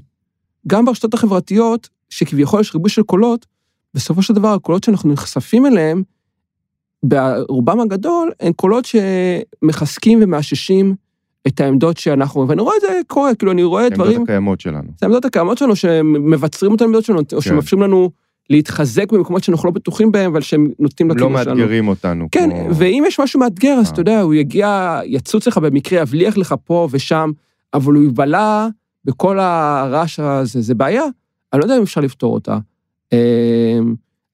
גם 0.67 0.85
ברשתות 0.85 1.15
החברתיות, 1.15 1.89
שכביכול 2.11 2.61
יש 2.61 2.75
ריבוי 2.75 2.91
של 2.91 3.03
קולות, 3.03 3.47
בסופו 3.95 4.23
של 4.23 4.35
דבר 4.35 4.49
הקולות 4.49 4.85
שאנחנו 4.85 5.13
נחשפים 5.13 5.67
אליהם, 5.67 6.03
ברובם 7.03 7.81
הגדול, 7.81 8.33
הם 8.41 8.53
קולות 8.53 8.85
שמחזקים 8.85 10.19
ומאששים 10.23 10.95
את 11.47 11.61
העמדות 11.61 11.97
שאנחנו, 11.97 12.49
ואני 12.49 12.63
רואה 12.63 12.77
את 12.77 12.81
זה 12.81 13.01
קורה, 13.07 13.35
כאילו, 13.35 13.53
אני 13.53 13.63
רואה 13.63 13.83
העמדות 13.83 13.99
דברים, 13.99 14.23
הקיימות 14.23 14.61
שלנו. 14.61 14.89
זה 14.99 15.07
העמדות 15.07 15.25
הקיימות 15.25 15.59
שלנו, 15.59 15.77
שמבצרים 15.77 16.75
את 16.75 16.81
העמדות 16.81 17.05
שלנו, 17.05 17.21
או 17.33 17.43
שמאפשרים 17.43 17.83
לנו 17.83 18.11
להתחזק 18.51 19.13
במקומות 19.13 19.45
שאנחנו 19.45 19.67
לא 19.69 19.73
בטוחים 19.75 20.13
בהם, 20.13 20.31
אבל 20.31 20.41
שהם 20.41 20.71
נוטים 20.79 21.09
לא 21.09 21.15
לכיוון 21.15 21.45
שלנו. 21.45 21.57
מאתגרים 21.57 21.89
אותנו. 21.89 22.29
כן, 22.33 22.51
כמו- 22.51 22.77
ואם 22.77 23.05
יש 23.07 23.21
משהו 23.21 23.41
מאתגר, 23.41 23.77
אז 23.81 23.87
אה. 23.87 23.93
אתה 23.93 24.01
יודע, 24.01 24.21
הוא 24.21 24.35
יגיע, 24.35 25.01
יצוץ 25.05 25.47
לך 25.49 25.59
במקרה, 25.59 26.01
יבליח 26.01 26.37
לך 26.37 26.55
פה 26.65 26.89
ושם, 26.91 27.31
אבל 27.75 27.95
הוא 27.95 28.05
יבלע 28.05 28.67
בכל 29.05 29.39
הרעש 29.41 30.21
הזה, 30.21 30.61
זה 30.61 30.75
בעיה. 30.75 31.03
אני 31.53 31.61
לא 31.61 31.65
יודע 31.65 31.77
אם 31.77 31.83
אפשר 31.83 32.01
לפתור 32.01 32.35
אותה. 32.35 32.59
אמ, 33.13 33.19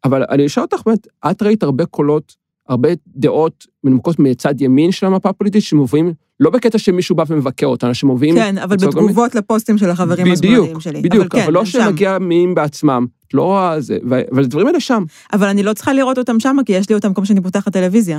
אבל 0.05 0.25
אני 0.31 0.47
אשאל 0.47 0.63
אותך, 0.63 0.81
באמת, 0.87 1.07
את 1.31 1.43
ראית 1.43 1.63
הרבה 1.63 1.87
קולות, 1.87 2.37
הרבה 2.69 2.89
דעות 3.17 3.67
מנומקות 3.85 4.19
מצד 4.19 4.61
ימין 4.61 4.93
של 4.93 5.07
המפה 5.07 5.29
הפוליטית, 5.29 5.63
שמובילים, 5.63 6.13
לא 6.41 6.51
בקטע 6.51 6.79
שמישהו 6.79 7.17
בא 7.17 7.25
ומבקר 7.29 7.67
אותנו, 7.67 7.95
שמובילים... 7.95 8.35
כן, 8.35 8.59
אבל. 8.59 8.77
בתגובות 8.77 9.35
לפוסטים 9.35 9.79
של 9.79 9.91
החברים 9.91 10.33
השמאליים 10.33 10.81
שלי. 10.81 11.01
בדיוק, 11.01 11.33
כן, 11.33 11.43
אבל 11.43 11.53
לא 11.53 11.61
הם 11.61 11.67
שם. 11.67 11.81
שמגיע 11.85 12.19
מהם 12.19 12.55
בעצמם, 12.55 13.07
את 13.29 13.35
לא 13.35 13.43
רואה 13.43 13.81
זה, 13.81 13.99
אבל 14.31 14.43
הדברים 14.45 14.67
האלה 14.67 14.81
שם. 14.81 15.05
אבל 15.33 15.47
אני 15.47 15.63
לא 15.63 15.73
צריכה 15.73 15.93
לראות 15.93 16.19
אותם 16.19 16.41
שם, 16.41 16.57
כי 16.67 16.73
יש 16.73 16.89
לי 16.89 16.95
אותם 16.95 17.15
כמו 17.15 17.27
שאני 17.27 17.41
פותחת 17.41 17.73
טלוויזיה. 17.73 18.19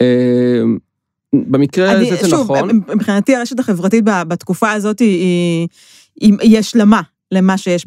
אמ, 0.00 0.78
במקרה 1.32 1.92
אני, 1.92 2.10
הזה 2.10 2.22
זה 2.22 2.28
שוב, 2.30 2.52
נכון. 2.52 2.80
מבחינתי 2.94 3.36
הרשת 3.36 3.58
החברתית 3.58 4.04
בתקופה 4.04 4.72
הזאת 4.72 4.98
היא, 4.98 5.68
היא, 6.20 6.32
היא 6.40 6.58
השלמה 6.58 7.00
למה 7.32 7.58
שיש 7.58 7.86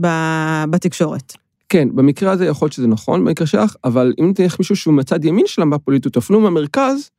בתקשורת. 0.69 1.33
כן, 1.69 1.87
במקרה 1.95 2.31
הזה 2.31 2.45
יכול 2.45 2.65
להיות 2.65 2.73
שזה 2.73 2.87
נכון, 2.87 3.25
במקרה 3.25 3.47
שלך, 3.47 3.75
אבל 3.83 4.13
אם 4.19 4.31
תלך 4.35 4.59
מישהו 4.59 4.75
שהוא 4.75 4.93
מצד 4.93 5.25
ימין 5.25 5.47
של 5.47 5.61
המפה 5.61 5.75
הפוליטית, 5.75 6.17
אפילו 6.17 6.39
מהמרכז, 6.39 7.09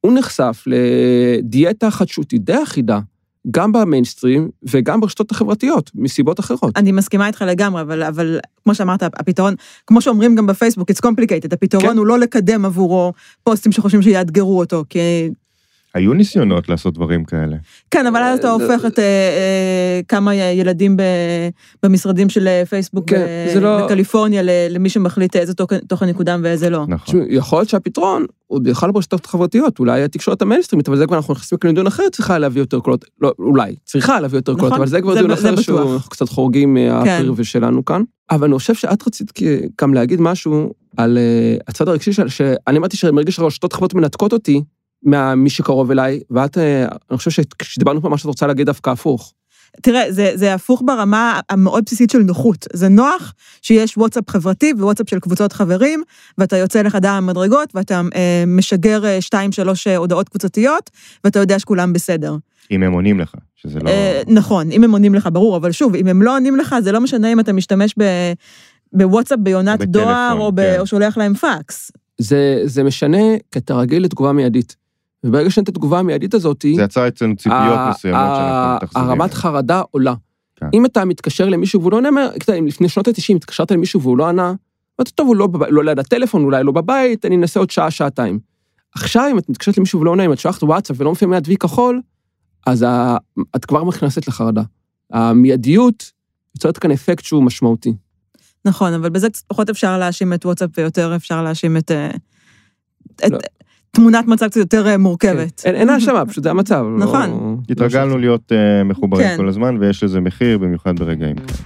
הוא 0.00 0.12
נחשף 0.12 0.64
לדיאטה 0.66 1.90
חדשותית 1.90 2.44
די 2.44 2.62
אחידה, 2.62 3.00
גם 3.50 3.72
במיינסטרים 3.72 4.50
וגם 4.62 5.00
ברשתות 5.00 5.30
החברתיות, 5.30 5.90
מסיבות 5.94 6.40
אחרות. 6.40 6.76
אני 6.76 6.92
מסכימה 6.92 7.26
איתך 7.26 7.44
לגמרי, 7.46 7.82
אבל, 7.82 8.02
אבל 8.02 8.38
כמו 8.64 8.74
שאמרת, 8.74 9.02
הפתרון, 9.02 9.54
כמו 9.86 10.00
שאומרים 10.00 10.34
גם 10.34 10.46
בפייסבוק, 10.46 10.90
it's 10.90 11.06
complicated, 11.06 11.54
הפתרון 11.54 11.90
כן. 11.90 11.98
הוא 11.98 12.06
לא 12.06 12.18
לקדם 12.18 12.64
עבורו 12.64 13.12
פוסטים 13.44 13.72
שחושבים 13.72 14.02
שיאתגרו 14.02 14.58
אותו, 14.58 14.84
כי... 14.90 14.98
היו 15.94 16.14
ניסיונות 16.14 16.68
לעשות 16.68 16.94
דברים 16.94 17.24
כאלה. 17.24 17.56
כן, 17.90 18.06
אבל 18.06 18.22
אז 18.22 18.38
אתה 18.38 18.48
אה, 18.48 18.52
הופך 18.52 18.84
את 18.86 18.98
אה, 18.98 19.04
אה, 19.04 20.00
כמה 20.08 20.34
ילדים 20.34 20.96
ב, 20.96 21.02
במשרדים 21.82 22.28
של 22.28 22.48
פייסבוק 22.68 23.10
כן, 23.10 23.26
לא- 23.60 23.84
בקליפורניה 23.84 24.42
למי 24.70 24.88
שמחליט 24.88 25.36
איזה 25.36 25.54
תוכן, 25.88 26.08
יקודם 26.08 26.40
ואיזה 26.44 26.70
לא. 26.70 26.84
נכון. 26.88 27.24
יכול 27.28 27.58
להיות 27.58 27.68
שהפתרון 27.68 28.26
הוא 28.46 28.60
בכלל 28.62 28.90
ברשתות 28.90 29.24
החברתיות, 29.24 29.78
אולי 29.78 30.02
התקשורת 30.02 30.42
המיינסטרימית, 30.42 30.88
אבל 30.88 30.96
זה 30.96 31.06
כבר 31.06 31.16
אנחנו 31.16 31.34
נכנסים 31.34 31.58
לכאן 31.58 31.70
לדיון 31.70 31.86
אחר, 31.86 32.02
צריכה 32.12 32.38
להביא 32.38 32.62
יותר 32.62 32.80
קולות, 32.80 33.04
לא, 33.20 33.32
אולי, 33.38 33.74
צריכה 33.84 34.20
להביא 34.20 34.38
יותר 34.38 34.54
קולות, 34.54 34.66
נכון, 34.66 34.78
אבל 34.78 34.86
זה 34.86 35.00
כבר 35.00 35.14
דיון 35.14 35.30
אחר 35.30 35.60
שהוא 35.60 36.00
קצת 36.10 36.28
חורגים 36.28 36.74
מהפריווה 36.74 37.44
שלנו 37.44 37.84
כאן. 37.84 38.02
אבל 38.30 38.48
אני 38.48 38.58
חושב 38.58 38.74
שאת 38.74 39.06
רצית 39.06 39.32
גם 39.80 39.94
להגיד 39.94 40.20
משהו 40.20 40.72
על 40.96 41.18
הצד 41.68 41.88
הרגשי 41.88 42.12
שאני 42.12 42.78
אמרתי 42.78 42.96
מרגיש 43.12 43.36
שהרשתות 43.36 43.72
החברתיות 43.72 43.94
מנתקות 44.02 44.32
אותי 44.32 44.62
ממי 45.02 45.50
שקרוב 45.50 45.90
אליי, 45.90 46.20
ואת, 46.30 46.58
אה, 46.58 46.86
אני 47.10 47.18
חושב 47.18 47.30
שכשדיברנו 47.30 48.02
פה, 48.02 48.08
מה 48.08 48.18
שאת 48.18 48.26
רוצה 48.26 48.46
להגיד 48.46 48.66
דווקא 48.66 48.90
הפוך. 48.90 49.32
תראה, 49.82 50.12
זה, 50.12 50.32
זה 50.34 50.54
הפוך 50.54 50.82
ברמה 50.86 51.40
המאוד 51.50 51.84
בסיסית 51.86 52.10
של 52.10 52.18
נוחות. 52.18 52.66
זה 52.72 52.88
נוח 52.88 53.34
שיש 53.62 53.96
וואטסאפ 53.96 54.30
חברתי 54.30 54.72
ווואטסאפ 54.72 55.10
של 55.10 55.20
קבוצות 55.20 55.52
חברים, 55.52 56.02
ואתה 56.38 56.56
יוצא 56.56 56.82
לחדר 56.82 57.10
המדרגות, 57.10 57.74
ואתה 57.74 58.02
אה, 58.14 58.44
משגר 58.46 59.06
אה, 59.06 59.20
שתיים, 59.20 59.52
שלוש 59.52 59.86
אה, 59.86 59.96
הודעות 59.96 60.28
קבוצתיות, 60.28 60.90
ואתה 61.24 61.38
יודע 61.38 61.58
שכולם 61.58 61.92
בסדר. 61.92 62.36
אם 62.70 62.82
הם 62.82 62.92
עונים 62.92 63.20
לך, 63.20 63.34
שזה 63.56 63.78
לא... 63.80 63.90
אה, 63.90 64.22
נכון, 64.26 64.72
אם 64.72 64.84
הם 64.84 64.90
עונים 64.90 65.14
לך, 65.14 65.28
ברור, 65.32 65.56
אבל 65.56 65.72
שוב, 65.72 65.94
אם 65.94 66.06
הם 66.06 66.22
לא 66.22 66.34
עונים 66.34 66.56
לך, 66.56 66.76
זה 66.82 66.92
לא 66.92 67.00
משנה 67.00 67.32
אם 67.32 67.40
אתה 67.40 67.52
משתמש 67.52 67.94
ב... 67.98 68.02
בוואטסאפ 68.92 69.38
ביונת 69.42 69.78
בטלפון, 69.78 69.92
דואר, 69.92 70.36
או, 70.38 70.52
ב... 70.52 70.60
כן. 70.60 70.76
או 70.78 70.86
שולח 70.86 71.16
להם 71.16 71.34
פקס. 71.34 71.92
זה, 72.18 72.60
זה 72.64 72.84
משנה 72.84 73.36
כי 73.52 73.58
אתה 73.58 73.74
רגיל 73.74 74.04
לתגובה 74.04 74.32
מיידית. 74.32 74.76
וברגע 75.24 75.50
שאין 75.50 75.64
את 75.64 75.68
התגובה 75.68 75.98
המיידית 75.98 76.34
הזאת, 76.34 76.64
זה 76.76 76.82
יצר 76.82 77.08
אצלנו 77.08 77.36
ציפיות 77.36 77.56
ה- 77.78 77.90
מסוימות 77.90 78.20
שאנחנו 78.36 78.76
מתאכזבים. 78.76 79.04
הרמת 79.08 79.34
חרדה 79.34 79.82
עולה. 79.90 80.14
כן. 80.56 80.66
אם 80.74 80.86
אתה 80.86 81.04
מתקשר 81.04 81.48
למישהו 81.48 81.80
והוא 81.80 81.92
לא 81.92 81.96
עונה, 81.96 82.08
אם 82.58 82.66
לפני 82.66 82.88
שנות 82.88 83.08
ה-90 83.08 83.36
התקשרת 83.36 83.70
למישהו 83.70 84.02
והוא 84.02 84.18
לא 84.18 84.28
ענה, 84.28 84.52
אמרתי, 85.00 85.10
טוב, 85.14 85.26
הוא 85.26 85.36
לא, 85.36 85.46
בב- 85.46 85.62
לא 85.68 85.84
ליד 85.84 85.98
הטלפון, 85.98 86.44
אולי 86.44 86.64
לא 86.64 86.72
בבית, 86.72 87.24
אני 87.24 87.36
אנסה 87.36 87.60
עוד 87.60 87.70
שעה, 87.70 87.90
שעתיים. 87.90 88.38
עכשיו, 88.94 89.28
אם 89.30 89.38
את 89.38 89.48
מתקשרת 89.48 89.78
למישהו 89.78 90.00
ולא 90.00 90.10
עונה, 90.10 90.24
אם 90.24 90.32
את 90.32 90.38
שולחת 90.38 90.62
וואטסאפ 90.62 90.96
ולא 91.00 91.10
מופיע 91.10 91.28
מיד 91.28 91.48
וי 91.48 91.56
כחול, 91.56 92.00
אז 92.66 92.82
ה... 92.82 93.16
את 93.56 93.64
כבר 93.64 93.84
נכנסת 93.84 94.28
לחרדה. 94.28 94.62
המיידיות 95.12 96.12
יוצרת 96.54 96.78
כאן 96.78 96.90
אפקט 96.90 97.24
שהוא 97.24 97.42
משמעותי. 97.42 97.92
נכון, 98.64 98.92
אבל 98.94 99.08
בזה 99.10 99.30
קצת 99.30 99.42
פחות 99.46 99.70
אפשר 99.70 99.98
להאשים 99.98 100.32
את 100.32 100.46
וואטסאפ, 100.46 100.70
ויותר 100.78 101.16
אפשר 101.16 101.42
להאשים 101.42 101.76
את... 101.76 101.90
אה, 101.90 102.10
את 103.26 103.30
לא. 103.32 103.38
תמונת 103.90 104.26
מצב 104.26 104.46
קצת 104.46 104.56
יותר 104.56 104.86
אה, 104.86 104.96
מורכבת. 104.98 105.62
אין 105.64 105.74
אין 105.74 105.88
האשמה, 105.90 106.26
פשוט 106.26 106.44
זה 106.44 106.50
המצב. 106.50 106.84
לא- 106.90 106.98
נכון. 106.98 107.30
לא 107.30 107.56
התרגלנו 107.70 108.18
להיות 108.18 108.52
אה, 108.52 108.84
מחוברים 108.84 109.26
כן. 109.28 109.36
כל 109.36 109.48
הזמן, 109.48 109.76
ויש 109.80 110.02
לזה 110.04 110.20
מחיר, 110.20 110.58
במיוחד 110.58 110.98
ברגעים 110.98 111.36
כאלה. 111.36 111.58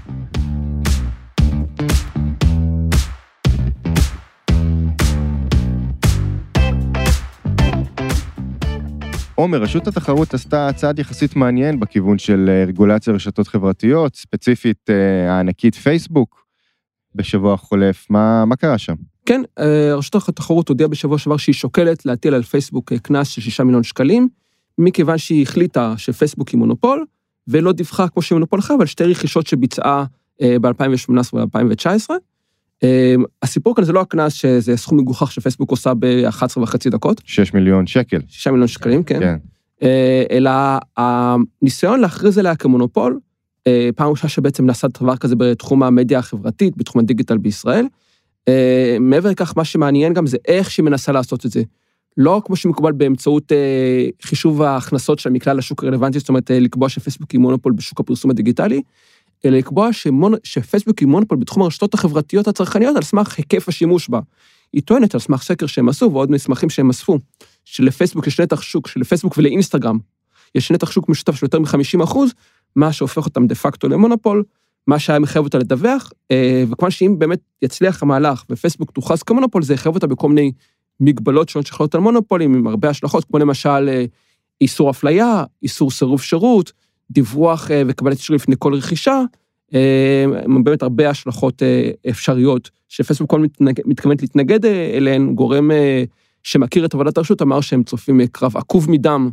עומר, 9.34 9.58
רשות 9.62 9.86
התחרות 9.86 10.34
עשתה 10.34 10.70
צעד 10.76 10.98
יחסית 10.98 11.36
מעניין 11.36 11.80
בכיוון 11.80 12.18
של 12.18 12.46
אה, 12.52 12.64
רגולציה 12.66 13.12
רשתות 13.14 13.48
חברתיות, 13.48 14.16
ספציפית 14.16 14.90
הענקית 15.28 15.74
פייסבוק, 15.74 16.41
בשבוע 17.14 17.54
החולף. 17.54 18.06
מה, 18.10 18.44
מה 18.44 18.56
קרה 18.56 18.78
שם? 18.78 18.94
כן, 19.26 19.42
אה, 19.58 19.94
רשות 19.94 20.28
התחרות 20.28 20.68
הודיעה 20.68 20.88
בשבוע 20.88 21.18
שעבר 21.18 21.36
שהיא 21.36 21.54
שוקלת 21.54 22.06
להטיל 22.06 22.34
על 22.34 22.42
פייסבוק 22.42 22.92
אה, 22.92 22.98
קנס 22.98 23.28
של 23.28 23.40
6 23.40 23.60
מיליון 23.60 23.82
שקלים, 23.82 24.28
מכיוון 24.78 25.18
שהיא 25.18 25.42
החליטה 25.42 25.94
שפייסבוק 25.96 26.48
היא 26.48 26.58
מונופול, 26.58 27.04
ולא 27.48 27.72
דיווחה 27.72 28.08
כמו 28.08 28.22
שהיא 28.22 28.36
מונופול 28.36 28.58
אחר, 28.58 28.74
אבל 28.74 28.86
שתי 28.86 29.04
רכישות 29.04 29.46
שביצעה 29.46 30.04
ב-2018 30.42 31.34
וב-2019. 31.34 32.10
הסיפור 33.42 33.76
כאן 33.76 33.84
זה 33.84 33.92
לא 33.92 34.00
הקנס 34.00 34.32
שזה 34.32 34.76
סכום 34.76 34.98
מגוחך 34.98 35.32
שפייסבוק 35.32 35.70
עושה 35.70 35.92
ב-11 35.98 36.60
וחצי 36.60 36.90
דקות, 36.90 37.20
6 37.24 37.54
מיליון 37.54 37.86
שקל. 37.86 38.20
6 38.28 38.46
מיליון 38.46 38.68
שקלים, 38.68 39.02
כן, 39.02 39.20
כן. 39.20 39.36
אה, 39.82 40.24
אלא 40.30 40.50
הניסיון 40.96 42.00
להכריז 42.00 42.38
עליה 42.38 42.56
כמונופול, 42.56 43.12
אה, 43.12 43.18
פעם 43.96 44.10
ראשונה 44.10 44.28
שבעצם 44.28 44.66
נעשה 44.66 44.88
דבר 45.00 45.16
כזה 45.16 45.36
בתחום 45.36 45.82
המדיה 45.82 46.18
החברתית, 46.18 46.76
בתחום 46.76 47.02
הדיגיטל 47.02 47.38
בישראל. 47.38 47.86
אה, 48.48 48.96
מעבר 49.00 49.30
לכך, 49.30 49.52
מה 49.56 49.64
שמעניין 49.64 50.14
גם 50.14 50.26
זה 50.26 50.36
איך 50.48 50.70
שהיא 50.70 50.84
מנסה 50.84 51.12
לעשות 51.12 51.46
את 51.46 51.50
זה. 51.50 51.62
לא 52.16 52.42
כמו 52.44 52.56
שמקובל 52.56 52.92
באמצעות 52.92 53.52
אה, 53.52 54.06
חישוב 54.22 54.62
ההכנסות 54.62 55.18
שלה 55.18 55.32
מכלל 55.32 55.58
השוק 55.58 55.84
הרלוונטי, 55.84 56.18
זאת 56.18 56.28
אומרת, 56.28 56.50
אה, 56.50 56.60
לקבוע 56.60 56.88
שפייסבוק 56.88 57.30
היא 57.30 57.40
מונופול 57.40 57.72
בשוק 57.72 58.00
הפרסום 58.00 58.30
הדיגיטלי, 58.30 58.82
אלא 59.44 59.58
לקבוע 59.58 59.92
שמונ... 59.92 60.32
שפייסבוק 60.44 60.98
היא 60.98 61.08
מונופול 61.08 61.38
בתחום 61.38 61.62
הרשתות 61.62 61.94
החברתיות 61.94 62.48
הצרכניות 62.48 62.96
על 62.96 63.02
סמך 63.02 63.38
היקף 63.38 63.68
השימוש 63.68 64.08
בה. 64.08 64.20
היא 64.72 64.82
טוענת 64.82 65.14
על 65.14 65.20
סמך 65.20 65.42
סקר 65.42 65.66
שהם 65.66 65.88
עשו 65.88 66.12
ועוד 66.12 66.30
מסמכים 66.30 66.70
שהם 66.70 66.90
אספו, 66.90 67.18
שלפייסבוק 67.64 68.26
יש 68.26 68.40
נתח 68.40 68.62
שוק, 68.62 68.88
שלפייסבוק 68.88 69.38
ולאינסטגרם 69.38 69.98
יש 70.54 70.70
נתח 70.70 70.90
שוק 70.90 71.08
משותף 71.08 71.34
של 71.34 71.46
יותר 71.46 71.58
מ-50 71.58 72.04
אחוז, 72.04 72.30
מה 72.76 72.92
שהופך 72.92 73.24
אותם 73.24 73.46
דה 73.46 73.54
פקטו 73.54 73.88
למונופול, 73.88 74.44
מה 74.86 74.98
שהיה 74.98 75.18
מחייב 75.18 75.44
אותה 75.44 75.58
לדווח, 75.58 76.12
אה, 76.30 76.64
וכמובן 76.68 76.90
שאם 76.90 77.18
באמת 77.18 77.40
יצליח 77.62 78.02
המהלך 78.02 78.44
ופייסבוק 78.50 78.90
תוכרז 78.90 79.22
כמונופול, 79.22 79.62
זה 79.62 79.74
יחייב 79.74 79.94
אותה 79.94 80.06
בכל 80.06 80.28
מיני 80.28 80.52
מגבלות 81.00 81.48
שונות 81.48 81.66
שיכולות 81.66 81.94
על 81.94 82.00
מונופולים, 82.00 82.54
עם 82.54 82.66
הרבה 82.66 82.88
השלכות, 82.88 83.24
כמו 83.24 83.38
למשל 83.38 83.88
אה, 83.88 84.04
איסור 84.60 84.90
אפליה, 84.90 85.44
איסור 85.62 85.90
סירוב 85.90 86.22
שירות, 86.22 86.72
דיווח 87.10 87.70
אה, 87.70 87.82
וקבלת 87.86 88.16
אישור 88.16 88.36
לפני 88.36 88.54
כל 88.58 88.74
רכישה, 88.74 89.20
עם 90.44 90.64
באמת 90.64 90.82
הרבה 90.82 91.10
השלכות 91.10 91.62
אפשריות, 92.10 92.70
שפייסבוק 92.88 93.30
כל 93.30 93.44
מתכוונת 93.60 94.22
להתנגד 94.22 94.66
אליהן, 94.66 95.34
גורם 95.34 95.70
שמכיר 96.42 96.84
את 96.84 96.94
עבודת 96.94 97.18
הרשות 97.18 97.42
אמר 97.42 97.60
שהם 97.60 97.82
צופים 97.82 98.26
קרב 98.26 98.56
עקוב 98.56 98.90
מדם 98.90 99.30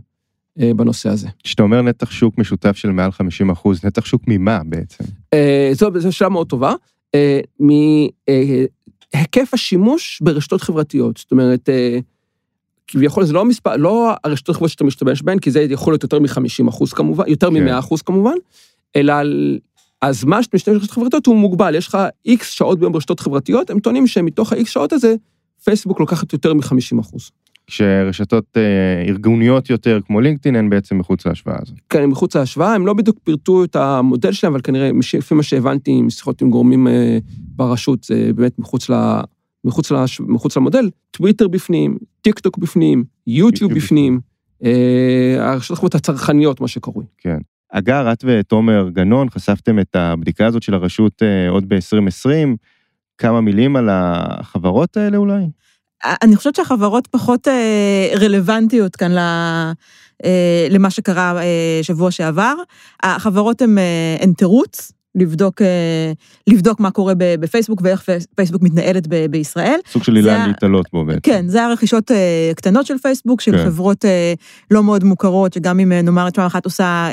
בנושא 0.75 1.09
הזה. 1.09 1.27
כשאתה 1.43 1.63
אומר 1.63 1.81
נתח 1.81 2.11
שוק 2.11 2.37
משותף 2.37 2.75
של 2.75 2.89
מעל 2.89 3.11
50 3.11 3.49
אחוז, 3.49 3.85
נתח 3.85 4.05
שוק 4.05 4.21
ממה 4.27 4.61
בעצם? 4.65 5.03
אה, 5.33 5.69
זו, 5.73 5.89
זו 5.95 6.11
שאלה 6.11 6.29
מאוד 6.29 6.47
טובה. 6.47 6.73
אה, 7.15 7.39
מהיקף 7.59 9.53
השימוש 9.53 10.19
ברשתות 10.21 10.61
חברתיות, 10.61 11.17
זאת 11.17 11.31
אומרת, 11.31 11.69
אה, 11.69 11.99
כביכול 12.87 13.25
זה 13.25 13.33
לא 13.33 13.45
מספר, 13.45 13.75
לא 13.77 14.11
הרשתות 14.23 14.55
החברתיות 14.55 14.71
שאתה 14.71 14.83
משתמש 14.83 15.21
בהן, 15.21 15.39
כי 15.39 15.51
זה 15.51 15.61
יכול 15.61 15.93
להיות 15.93 16.03
יותר 16.03 16.19
מ-50 16.19 16.69
אחוז 16.69 16.93
כמובן, 16.93 17.23
יותר 17.27 17.47
כן. 17.47 17.53
מ-100 17.53 17.79
אחוז 17.79 18.01
כמובן, 18.01 18.35
אלא 18.95 19.13
על 19.13 19.59
הזמן 20.01 20.43
שאתה 20.43 20.57
משתמש 20.57 20.75
ברשתות 20.75 20.91
חברתיות 20.91 21.25
הוא 21.25 21.35
מוגבל, 21.35 21.75
יש 21.75 21.87
לך 21.87 21.97
איקס 22.25 22.49
שעות 22.49 22.79
ביום 22.79 22.93
ברשתות 22.93 23.19
חברתיות, 23.19 23.69
הם 23.69 23.79
טוענים 23.79 24.07
שמתוך 24.07 24.53
האיקס 24.53 24.71
שעות 24.71 24.93
הזה, 24.93 25.15
פייסבוק 25.63 25.99
לוקחת 25.99 26.33
יותר 26.33 26.53
מ-50 26.53 27.01
אחוז. 27.01 27.31
כשרשתות 27.69 28.57
אה, 28.57 29.03
ארגוניות 29.07 29.69
יותר 29.69 29.99
כמו 30.05 30.21
לינקדאין 30.21 30.55
הן 30.55 30.69
בעצם 30.69 30.97
מחוץ 30.97 31.25
להשוואה 31.25 31.57
הזאת. 31.61 31.75
כן, 31.89 32.03
הם 32.03 32.09
מחוץ 32.09 32.35
להשוואה, 32.35 32.73
הם 32.73 32.85
לא 32.85 32.93
בדיוק 32.93 33.17
פירטו 33.23 33.63
את 33.63 33.75
המודל 33.75 34.31
שלהם, 34.31 34.53
אבל 34.53 34.61
כנראה, 34.61 34.91
לפי 35.17 35.35
מה 35.35 35.43
שהבנתי 35.43 36.01
משיחות 36.01 36.41
עם 36.41 36.49
גורמים 36.49 36.87
אה, 36.87 37.17
ברשות, 37.31 38.03
זה 38.03 38.31
באמת 38.35 38.59
מחוץ, 38.59 38.89
ל, 38.89 38.93
מחוץ, 39.65 39.91
לש, 39.91 40.21
מחוץ 40.21 40.57
למודל. 40.57 40.89
טוויטר 41.11 41.47
בפנים, 41.47 41.97
טיק 42.21 42.39
טוק 42.39 42.57
בפנים, 42.57 43.03
יוטיוב 43.27 43.73
בפנים, 43.73 44.19
אה, 44.63 45.35
הרשתות 45.39 45.75
החברתיות 45.75 45.95
הצרכניות, 45.95 46.61
מה 46.61 46.67
שקרוי. 46.67 47.05
כן. 47.17 47.37
הגר, 47.71 48.11
את 48.11 48.23
ותומר 48.27 48.89
גנון 48.89 49.29
חשפתם 49.29 49.79
את 49.79 49.95
הבדיקה 49.95 50.45
הזאת 50.45 50.63
של 50.63 50.73
הרשות 50.73 51.21
עוד 51.49 51.69
ב-2020. 51.69 52.55
כמה 53.17 53.41
מילים 53.41 53.75
על 53.75 53.89
החברות 53.91 54.97
האלה 54.97 55.17
אולי? 55.17 55.43
אני 56.05 56.35
חושבת 56.35 56.55
שהחברות 56.55 57.07
פחות 57.07 57.47
אה, 57.47 57.53
רלוונטיות 58.21 58.95
כאן 58.95 59.11
ל- 59.11 59.71
אה, 60.25 60.67
למה 60.69 60.89
שקרה 60.89 61.41
אה, 61.41 61.79
שבוע 61.81 62.11
שעבר. 62.11 62.53
החברות 63.03 63.61
הן 64.19 64.33
תירוץ 64.37 64.91
לבדוק, 65.15 65.61
לבדוק 66.47 66.79
מה 66.79 66.91
קורה 66.91 67.13
בפייסבוק 67.17 67.79
ואיך 67.83 68.01
פייס- 68.01 68.25
פייסבוק 68.35 68.61
מתנהלת 68.61 69.07
ב- 69.07 69.25
בישראל. 69.25 69.79
סוג 69.91 70.03
של 70.03 70.13
זה 70.13 70.29
אילן 70.29 70.41
ה- 70.41 70.47
להתעלות 70.47 70.85
בו 70.93 71.05
בעצם. 71.05 71.19
כן, 71.23 71.47
זה 71.47 71.63
הרכישות 71.65 72.11
קטנות 72.55 72.85
של 72.85 72.97
פייסבוק, 72.97 73.41
של 73.41 73.51
כן. 73.57 73.65
חברות 73.65 74.05
לא 74.71 74.83
מאוד 74.83 75.03
מוכרות, 75.03 75.53
שגם 75.53 75.79
אם 75.79 75.91
נאמר 75.91 76.27
את 76.27 76.35
פעם 76.35 76.45
אחת 76.45 76.65
עושה 76.65 77.09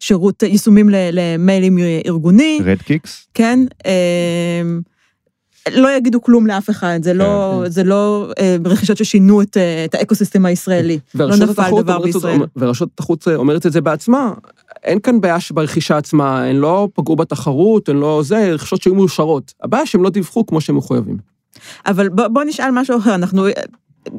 שירות, 0.00 0.42
יישומים 0.42 0.88
למיילים 0.92 1.78
ארגוני, 2.06 2.60
רדקיקס? 2.64 3.26
כן? 3.34 3.58
אה, 5.68 5.80
לא 5.80 5.96
יגידו 5.96 6.22
כלום 6.22 6.46
לאף 6.46 6.70
אחד, 6.70 7.00
זה 7.02 7.14
לא, 7.14 7.60
כן. 7.64 7.70
זה 7.70 7.84
לא 7.84 8.32
אה, 8.38 8.56
רכישות 8.64 8.96
ששינו 8.96 9.42
את, 9.42 9.56
אה, 9.56 9.84
את 9.84 9.94
האקוסיסטם 9.94 10.46
הישראלי. 10.46 10.98
לא 11.14 11.24
ורשות 11.24 11.48
נפל 11.48 11.70
דבר 11.82 11.98
בישראל. 11.98 12.40
ורשות 12.56 12.88
התחרות 12.94 13.28
אומרת 13.28 13.66
את 13.66 13.72
זה 13.72 13.80
בעצמה. 13.80 14.32
אין 14.84 15.00
כאן 15.00 15.20
בעיה 15.20 15.40
שברכישה 15.40 15.96
עצמה, 15.96 16.44
הן 16.44 16.56
לא 16.56 16.88
פגעו 16.94 17.16
בתחרות, 17.16 17.88
הן 17.88 17.96
לא 17.96 18.20
זה, 18.24 18.52
רכישות 18.52 18.82
שהיו 18.82 18.94
מאושרות. 18.94 19.52
הבעיה 19.62 19.86
שהם 19.86 20.02
לא 20.02 20.10
דיווחו 20.10 20.46
כמו 20.46 20.60
שהם 20.60 20.76
מחויבים. 20.76 21.16
אבל 21.86 22.08
בוא, 22.08 22.28
בוא 22.28 22.44
נשאל 22.44 22.70
משהו 22.70 22.98
אחר, 22.98 23.14
אנחנו... 23.14 23.46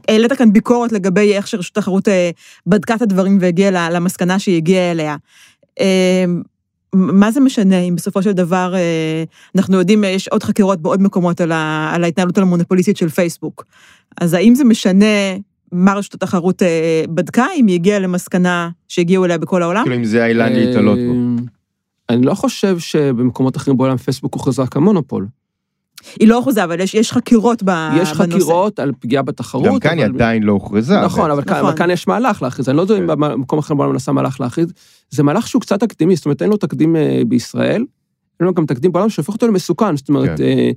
העלית 0.07 0.33
כאן 0.33 0.53
ביקורת 0.53 0.91
לגבי 0.91 1.33
איך 1.33 1.47
שרשות 1.47 1.77
התחרות 1.77 2.07
אה, 2.07 2.29
בדקה 2.67 2.95
את 2.95 3.01
הדברים 3.01 3.37
והגיעה 3.41 3.89
למסקנה 3.89 4.39
שהיא 4.39 4.57
הגיעה 4.57 4.91
אליה. 4.91 5.15
אה, 6.95 6.99
מה 6.99 7.31
זה 7.31 7.39
משנה 7.39 7.79
אם 7.79 7.95
בסופו 7.95 8.23
של 8.23 8.31
דבר, 8.31 8.73
אה, 8.75 9.23
אנחנו 9.55 9.77
יודעים, 9.77 10.03
יש 10.03 10.27
עוד 10.27 10.43
חקירות 10.43 10.81
בעוד 10.81 11.01
מקומות 11.01 11.41
על, 11.41 11.51
ה, 11.51 11.91
על 11.95 12.03
ההתנהלות 12.03 12.37
המונופוליסטית 12.37 12.97
של 12.97 13.09
פייסבוק. 13.09 13.65
אז 14.21 14.33
האם 14.33 14.55
זה 14.55 14.63
משנה 14.63 15.05
מה 15.71 15.93
רשות 15.93 16.13
התחרות 16.13 16.63
אה, 16.63 17.03
בדקה, 17.09 17.45
אם 17.55 17.67
היא 17.67 17.75
הגיעה 17.75 17.99
למסקנה 17.99 18.69
שהגיעו 18.87 19.25
אליה 19.25 19.37
בכל 19.37 19.61
העולם? 19.61 19.83
כאילו 19.83 19.95
אם 19.95 20.03
זה 20.03 20.23
האילן 20.23 20.53
להתעלות 20.53 20.99
בו. 20.99 21.13
אה, 21.13 21.43
אני 22.15 22.25
לא 22.25 22.33
חושב 22.33 22.79
שבמקומות 22.79 23.57
אחרים 23.57 23.77
בעולם 23.77 23.97
פייסבוק 23.97 24.33
הוכרזה 24.33 24.61
כמונופול. 24.71 25.27
היא 26.19 26.27
לא 26.27 26.39
אחוזה, 26.39 26.63
אבל 26.63 26.79
יש, 26.79 26.93
יש 26.93 27.11
חקירות 27.11 27.63
ב, 27.63 27.69
יש 28.01 28.11
בנושא. 28.13 28.13
חקירות 28.35 28.79
על 28.79 28.91
פגיעה 28.99 29.23
בתחרות. 29.23 29.65
גם 29.65 29.79
כאן 29.79 29.97
היא 29.97 30.05
אבל- 30.05 30.15
עדיין 30.15 30.43
לא 30.43 30.51
הוכרזה. 30.51 31.01
נכון, 31.01 31.31
אבל 31.31 31.41
כאן- 31.43 31.53
נכון. 31.57 31.67
אבל 31.69 31.77
כאן 31.77 31.89
יש 31.89 32.07
מהלך 32.07 32.41
להכריז. 32.41 32.69
אני 32.69 32.77
לא 32.77 32.81
יודע 32.81 32.95
אם 32.97 33.07
כן. 33.07 33.07
במקום 33.07 33.59
אחר 33.59 33.73
בעולם 33.73 33.93
נעשה 33.93 34.11
מהלך 34.11 34.41
להכריז. 34.41 34.73
זה 35.09 35.23
מהלך 35.23 35.47
שהוא 35.47 35.61
קצת 35.61 35.79
תקדימי, 35.79 36.15
זאת 36.15 36.25
אומרת, 36.25 36.41
אין 36.41 36.49
לו 36.49 36.57
תקדים 36.57 36.95
אה, 36.95 37.21
בישראל, 37.27 37.85
אין 38.39 38.47
לו 38.47 38.53
גם 38.53 38.65
תקדים 38.65 38.91
בעולם 38.91 39.09
שהופך 39.09 39.33
אותו 39.33 39.47
למסוכן, 39.47 39.97
זאת 39.97 40.09
אומרת... 40.09 40.37
כן. 40.37 40.43
אה, 40.43 40.71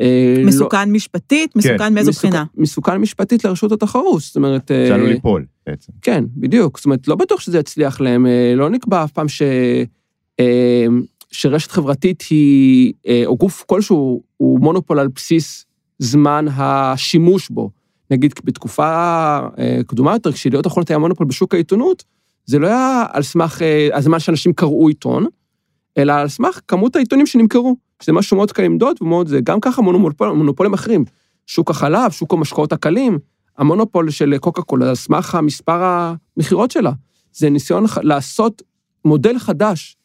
אה, 0.00 0.34
לא- 0.38 0.46
מסוכן 0.48 0.92
משפטית, 0.92 1.56
מסוכן 1.56 1.94
מאיזו 1.94 2.10
מסוכן- 2.10 2.28
בחינה? 2.28 2.44
מסוכן 2.56 2.96
משפטית 2.96 3.44
לרשות 3.44 3.72
התחרות, 3.72 4.20
זאת 4.22 4.36
אומרת... 4.36 4.70
אה, 4.70 4.86
שעלול 4.88 5.08
ליפול 5.08 5.44
בעצם. 5.66 5.92
כן, 6.02 6.24
בדיוק. 6.36 6.76
זאת 6.78 6.84
אומרת, 6.84 7.08
לא 7.08 7.14
בטוח 7.14 7.40
שזה 7.40 7.58
יצליח 7.58 8.00
להם, 8.00 8.26
אה, 8.26 8.52
לא 8.56 8.70
נקבע 8.70 9.04
אף 9.04 9.12
פעם 9.12 9.28
ש... 9.28 9.42
שרשת 11.32 11.70
חברתית 11.70 12.22
היא, 12.30 12.92
אה, 13.06 13.22
או 13.26 13.36
גוף 13.36 13.64
כלשהו, 13.66 14.22
הוא 14.36 14.60
מונופול 14.60 14.98
על 14.98 15.08
בסיס 15.08 15.66
זמן 15.98 16.46
השימוש 16.50 17.48
בו. 17.48 17.70
נגיד 18.10 18.34
בתקופה 18.44 18.88
אה, 19.58 19.80
קדומה 19.86 20.12
יותר, 20.12 20.32
כשליאות 20.32 20.66
אחרונות 20.66 20.90
היה 20.90 20.98
מונופול 20.98 21.26
בשוק 21.26 21.54
העיתונות, 21.54 22.04
זה 22.44 22.58
לא 22.58 22.66
היה 22.66 23.04
על 23.12 23.22
סמך 23.22 23.62
אה, 23.62 23.88
הזמן 23.92 24.18
שאנשים 24.18 24.52
קראו 24.52 24.88
עיתון, 24.88 25.26
אלא 25.98 26.12
על 26.12 26.28
סמך 26.28 26.60
כמות 26.68 26.96
העיתונים 26.96 27.26
שנמכרו, 27.26 27.76
שזה 28.02 28.12
משהו 28.12 28.36
מאוד 28.36 28.52
קל 28.52 28.62
למדוד 28.62 28.96
ומאוד 29.00 29.28
זה, 29.28 29.40
גם 29.44 29.60
ככה 29.60 29.82
מונופול, 29.82 30.32
מונופולים 30.32 30.74
אחרים. 30.74 31.04
שוק 31.46 31.70
החלב, 31.70 32.10
שוק 32.10 32.32
המשקאות 32.32 32.72
הקלים, 32.72 33.18
המונופול 33.58 34.10
של 34.10 34.38
קוקה 34.38 34.62
קולה, 34.62 34.88
על 34.88 34.94
סמך 34.94 35.34
המספר 35.34 35.82
המכירות 36.36 36.70
שלה. 36.70 36.92
זה 37.32 37.50
ניסיון 37.50 37.84
לעשות 38.02 38.62
מודל 39.04 39.38
חדש 39.38 39.95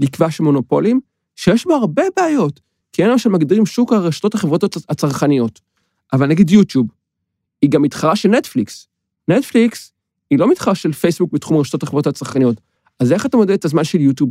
לקבוע 0.00 0.30
של 0.30 0.44
מונופולים, 0.44 1.00
שיש 1.36 1.64
בו 1.64 1.74
הרבה 1.74 2.02
בעיות, 2.16 2.60
כי 2.92 3.02
אין 3.02 3.10
למשל 3.10 3.30
מגדירים 3.30 3.66
שוק 3.66 3.92
הרשתות 3.92 4.34
החברתיות 4.34 4.76
הצרכניות. 4.88 5.60
אבל 6.12 6.26
נגיד 6.26 6.50
יוטיוב, 6.50 6.86
היא 7.62 7.70
גם 7.70 7.82
מתחרה 7.82 8.16
של 8.16 8.28
נטפליקס. 8.28 8.88
נטפליקס 9.28 9.92
היא 10.30 10.38
לא 10.38 10.50
מתחרה 10.50 10.74
של 10.74 10.92
פייסבוק 10.92 11.32
בתחום 11.32 11.56
הרשתות 11.56 11.82
החברתיות 11.82 12.14
הצרכניות. 12.16 12.60
אז 13.00 13.12
איך 13.12 13.26
אתה 13.26 13.36
מודד 13.36 13.50
את 13.50 13.64
הזמן 13.64 13.84
של 13.84 14.00
יוטיוב 14.00 14.30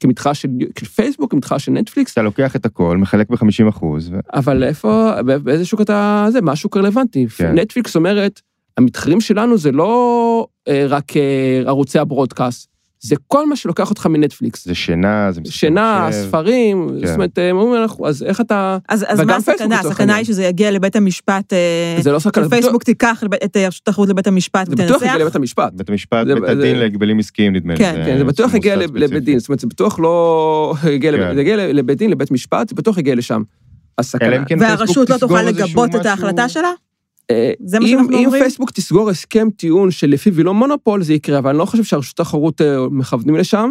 כמתחרה 0.00 0.34
של 0.34 0.48
פייסבוק, 0.94 1.30
כמתחרה 1.30 1.58
של 1.58 1.72
נטפליקס? 1.72 2.12
אתה 2.12 2.22
לוקח 2.22 2.56
את 2.56 2.66
הכל, 2.66 2.96
מחלק 2.96 3.30
ב-50 3.30 3.68
אחוז, 3.68 4.10
אבל 4.34 4.64
איפה, 4.64 5.10
בא- 5.22 5.38
באיזה 5.38 5.64
שוק 5.64 5.80
אתה, 5.80 6.26
זה, 6.30 6.40
מה 6.40 6.52
השוק 6.52 6.76
הרלוונטי? 6.76 7.26
כן. 7.36 7.58
נטפליקס 7.58 7.96
אומרת, 7.96 8.40
המתחרים 8.76 9.20
שלנו 9.20 9.58
זה 9.58 9.72
לא 9.72 10.46
אה, 10.68 10.86
רק 10.88 11.16
אה, 11.16 11.62
ערוצי 11.66 11.98
הברודקאסט, 11.98 12.68
זה 13.00 13.16
כל 13.26 13.46
מה 13.48 13.56
שלוקח 13.56 13.90
אותך 13.90 14.06
מנטפליקס. 14.06 14.64
זה 14.64 14.74
שינה, 14.74 15.32
זה 15.32 15.40
משחק 15.40 15.54
שינה, 15.56 16.06
מחשב. 16.08 16.24
ספרים, 16.28 16.88
כן. 17.00 17.06
זאת 17.06 17.14
אומרת, 17.14 17.38
הם 17.38 17.56
אומרים, 17.58 17.82
אנחנו- 17.82 18.06
אז 18.08 18.22
איך 18.22 18.40
אתה... 18.40 18.78
אז, 18.88 19.04
אז 19.08 19.20
מה 19.20 19.26
פייסבוק 19.32 19.54
הסכנה? 19.54 19.80
הסכנה. 19.80 20.14
היא 20.14 20.24
שזה 20.24 20.44
יגיע 20.44 20.70
לבית 20.70 20.96
המשפט, 20.96 21.52
אה, 21.52 22.02
זה 22.02 22.12
לא 22.12 22.18
סכנה, 22.18 22.32
זה 22.44 22.48
בטוח- 22.48 22.58
שפייסבוק 22.60 22.82
תיקח 22.82 23.20
לבית- 23.22 23.44
את 23.44 23.56
רשות 23.56 23.88
התחרות 23.88 24.08
לבית 24.08 24.26
המשפט 24.26 24.66
זה 24.70 24.76
בטוח 24.76 25.02
יגיע 25.02 25.14
לבית 25.14 25.22
ותנצח? 25.26 25.36
המשפט. 25.36 25.72
בית 25.72 25.88
המשפט, 25.90 26.26
זה- 26.26 26.34
בית 26.34 26.44
זה- 26.44 26.50
הדין 26.50 26.78
להגבלים 26.78 27.18
עסקיים 27.18 27.52
נדמה 27.56 27.72
לי. 27.72 27.78
כן, 27.78 28.02
כן, 28.06 28.18
זה 28.18 28.24
בטוח 28.24 28.54
יגיע 28.54 28.76
לב- 28.76 28.96
לבית. 28.96 29.24
דין, 29.24 29.38
זאת 29.38 29.48
אומרת, 29.48 29.60
זה 29.60 29.66
בטוח 29.66 29.98
לא 30.00 30.74
יגיע 30.94 31.12
כן. 31.12 31.18
לבית- 31.18 31.34
זה 31.34 31.40
יגיע 31.40 31.56
לבית 31.72 31.98
דין, 31.98 32.10
לבית 32.10 32.30
משפט, 32.30 32.68
זה 32.68 32.74
בטוח 32.74 32.98
יגיע 32.98 33.14
לשם. 33.14 33.34
אלא 33.34 33.42
הסכנה. 33.98 34.36
אם 34.36 34.44
כן 34.44 34.58
פייסבוק 34.58 34.78
והרשות 34.78 35.10
לא 35.10 35.16
תוכל 35.16 35.42
לגבות 35.42 35.94
את 35.94 36.06
ההחלטה 36.06 36.48
שלה? 36.48 36.68
זה 37.64 37.78
מה 37.80 37.84
אם- 37.86 37.90
שאנחנו 37.90 38.18
אם 38.18 38.24
אומרים? 38.24 38.42
פייסבוק 38.42 38.70
תסגור 38.70 39.10
הסכם 39.10 39.48
טיעון 39.56 39.90
שלפיו 39.90 40.36
היא 40.36 40.44
לא 40.44 40.54
מונופול, 40.54 41.02
זה 41.02 41.14
יקרה, 41.14 41.38
אבל 41.38 41.50
אני 41.50 41.58
לא 41.58 41.64
חושב 41.64 41.84
שהרשות 41.84 42.20
התחרות 42.20 42.60
אה, 42.60 42.88
מכוונים 42.90 43.36
לשם. 43.36 43.70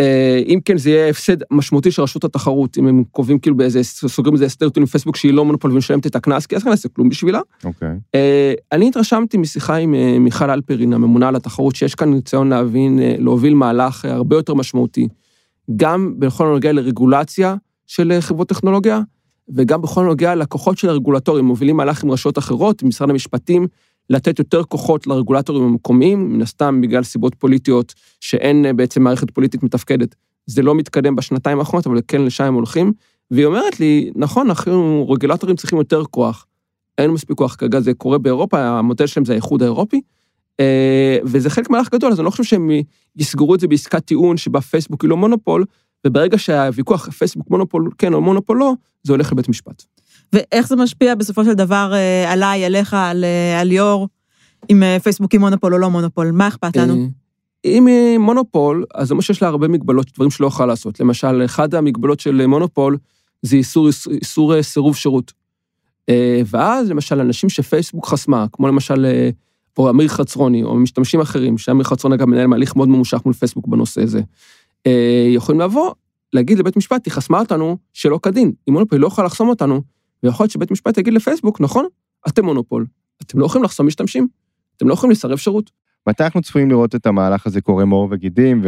אה, 0.00 0.40
אם 0.46 0.58
כן, 0.64 0.78
זה 0.78 0.90
יהיה 0.90 1.08
הפסד 1.10 1.36
משמעותי 1.50 1.90
של 1.90 2.02
רשות 2.02 2.24
התחרות, 2.24 2.78
אם 2.78 2.86
הם 2.86 3.04
קובעים 3.10 3.38
כאילו 3.38 3.56
באיזה, 3.56 3.82
סוגרים 3.84 4.34
איזה 4.34 4.44
הסדר 4.46 4.68
טיעון 4.68 4.82
עם 4.82 4.86
פייסבוק 4.86 5.16
שהיא 5.16 5.32
לא 5.34 5.44
מונופול 5.44 5.72
ומשלמת 5.72 6.06
את 6.06 6.16
הקנס, 6.16 6.46
כי 6.46 6.56
אז 6.56 6.62
כאן 6.62 6.70
נעשה 6.70 6.88
כלום 6.88 7.08
בשבילה. 7.08 7.40
אוקיי. 7.64 7.88
אה, 8.14 8.52
אני 8.72 8.88
התרשמתי 8.88 9.36
משיחה 9.38 9.76
עם 9.76 9.94
מיכל 10.24 10.50
אלפרין, 10.50 10.92
הממונה 10.92 11.28
על 11.28 11.36
התחרות, 11.36 11.76
שיש 11.76 11.94
כאן 11.94 12.10
ניסיון 12.14 12.48
להבין, 12.48 12.98
להוביל 13.18 13.54
מהלך 13.54 14.04
הרבה 14.04 14.36
יותר 14.36 14.54
משמעותי, 14.54 15.08
גם 15.76 16.14
בכל 16.18 16.46
הנוגע 16.46 16.72
לרגולציה 16.72 17.54
של 17.86 18.12
חברות 18.20 18.48
טכנולוגיה, 18.48 19.00
וגם 19.48 19.82
בכל 19.82 20.04
הנוגע 20.04 20.34
לכוחות 20.34 20.78
של 20.78 20.88
הרגולטורים, 20.88 21.44
מובילים 21.44 21.76
מהלך 21.76 22.04
עם 22.04 22.10
רשויות 22.10 22.38
אחרות, 22.38 22.82
עם 22.82 22.88
משרד 22.88 23.10
המשפטים, 23.10 23.66
לתת 24.10 24.38
יותר 24.38 24.64
כוחות 24.64 25.06
לרגולטורים 25.06 25.64
המקומיים, 25.64 26.32
מן 26.32 26.42
הסתם 26.42 26.80
בגלל 26.80 27.02
סיבות 27.02 27.34
פוליטיות, 27.34 27.94
שאין 28.20 28.66
אה, 28.66 28.72
בעצם 28.72 29.02
מערכת 29.02 29.30
פוליטית 29.30 29.62
מתפקדת. 29.62 30.14
זה 30.46 30.62
לא 30.62 30.74
מתקדם 30.74 31.16
בשנתיים 31.16 31.58
האחרונות, 31.58 31.86
אבל 31.86 32.00
כן 32.08 32.22
לשם 32.22 32.44
הם 32.44 32.54
הולכים. 32.54 32.92
והיא 33.30 33.46
אומרת 33.46 33.80
לי, 33.80 34.10
נכון, 34.16 34.48
אנחנו 34.48 35.06
רגולטורים 35.10 35.56
צריכים 35.56 35.78
יותר 35.78 36.04
כוח. 36.04 36.46
אין 36.98 37.10
מספיק 37.10 37.38
כוח 37.38 37.54
כרגע, 37.54 37.80
זה 37.80 37.94
קורה 37.94 38.18
באירופה, 38.18 38.60
המודל 38.60 39.06
שלהם 39.06 39.24
זה 39.24 39.32
האיחוד 39.32 39.62
האירופי, 39.62 40.00
אה, 40.60 41.18
וזה 41.24 41.50
חלק 41.50 41.70
מהלך 41.70 41.90
גדול, 41.92 42.12
אז 42.12 42.20
אני 42.20 42.24
לא 42.24 42.30
חושב 42.30 42.44
שהם 42.44 42.70
יסגרו 43.16 43.54
את 43.54 43.60
זה 43.60 43.68
בעסקת 43.68 44.04
טיעון 44.04 44.36
שבה 44.36 44.60
פייסבוק 44.60 45.02
היא 45.02 45.10
לא 45.10 45.16
מונופול, 45.16 45.64
וברגע 46.06 46.38
שהוויכוח 46.38 47.10
פייסבוק 47.10 47.50
מונופול 47.50 47.90
כן 47.98 48.14
או 48.14 48.20
מונופול 48.20 48.58
לא, 48.58 48.72
זה 49.02 49.12
הולך 49.12 49.32
לבית 49.32 49.48
משפט. 49.48 49.84
ואיך 50.32 50.68
זה 50.68 50.76
משפיע 50.76 51.14
בסופו 51.14 51.44
של 51.44 51.54
דבר 51.54 51.92
אה, 51.94 52.32
עליי, 52.32 52.64
עליך, 52.64 52.94
על, 52.94 53.24
אה, 53.24 53.60
על 53.60 53.68
ליאור, 53.68 54.08
אם 54.70 54.82
אה, 54.82 54.96
פייסבוק 55.02 55.32
היא 55.32 55.40
מונופול 55.40 55.74
או 55.74 55.78
לא 55.78 55.90
מונופול? 55.90 56.30
מה 56.30 56.48
אכפת 56.48 56.76
לנו? 56.76 57.08
אם 57.64 57.86
היא 57.86 58.18
מונופול, 58.18 58.84
אז 58.94 59.08
זה 59.08 59.14
אומר 59.14 59.20
שיש 59.20 59.42
לה 59.42 59.48
הרבה 59.48 59.68
מגבלות, 59.68 60.06
דברים 60.14 60.30
שלא 60.30 60.46
יכולה 60.46 60.66
לעשות. 60.66 61.00
למשל, 61.00 61.44
אחת 61.44 61.74
המגבלות 61.74 62.20
של 62.20 62.46
מונופול 62.46 62.96
זה 63.42 63.56
איסור, 63.56 63.88
איסור 64.10 64.62
סירוב 64.62 64.96
שירות. 64.96 65.32
ואז 66.46 66.90
למשל, 66.90 67.20
אנשים 67.20 67.50
שפייסבוק 67.50 68.06
חסמה, 68.06 68.46
כמו 68.52 68.68
למשל, 68.68 69.06
או 69.78 69.90
אמיר 69.90 70.08
חצרוני, 70.08 70.62
או 70.62 70.74
משתמשים 70.74 71.20
אחרים, 71.20 71.58
שאמיר 71.58 71.84
חצרוני 71.84 72.16
אגב 72.16 72.26
מנהל 72.26 72.46
מהליך 72.46 72.76
מאוד 72.76 72.88
ממושך 72.88 73.20
מול 73.24 73.34
פייסבוק 73.34 73.66
בנושא 73.66 74.02
הזה, 74.02 74.20
יכולים 75.34 75.60
לבוא, 75.60 75.92
להגיד 76.32 76.58
לבית 76.58 76.76
משפט, 76.76 77.06
היא 77.06 77.12
חסמה 77.12 77.38
אותנו 77.38 77.76
שלא 77.92 78.18
כדין. 78.22 78.52
אם 78.68 78.72
מונופול 78.72 78.98
היא 78.98 79.02
לא 79.02 79.06
יכולה 79.06 79.26
לחסום 79.26 79.48
אותנו, 79.48 79.82
ויכול 80.22 80.44
להיות 80.44 80.50
שבית 80.50 80.70
משפט 80.70 80.98
יגיד 80.98 81.12
לפייסבוק, 81.12 81.60
נכון, 81.60 81.86
אתם 82.28 82.44
מונופול, 82.44 82.86
אתם 83.22 83.38
לא 83.38 83.46
יכולים 83.46 83.64
לחסום 83.64 83.86
משתמשים, 83.86 84.28
אתם 84.76 84.88
לא 84.88 84.94
יכולים 84.94 85.10
לסרב 85.10 85.38
שירות. 85.38 85.70
מתי 86.08 86.24
אנחנו 86.24 86.42
צפויים 86.42 86.70
לראות 86.70 86.94
את 86.94 87.06
המהלך 87.06 87.46
הזה 87.46 87.60
קורם 87.60 87.90
עור 87.90 88.08
וגידים 88.10 88.62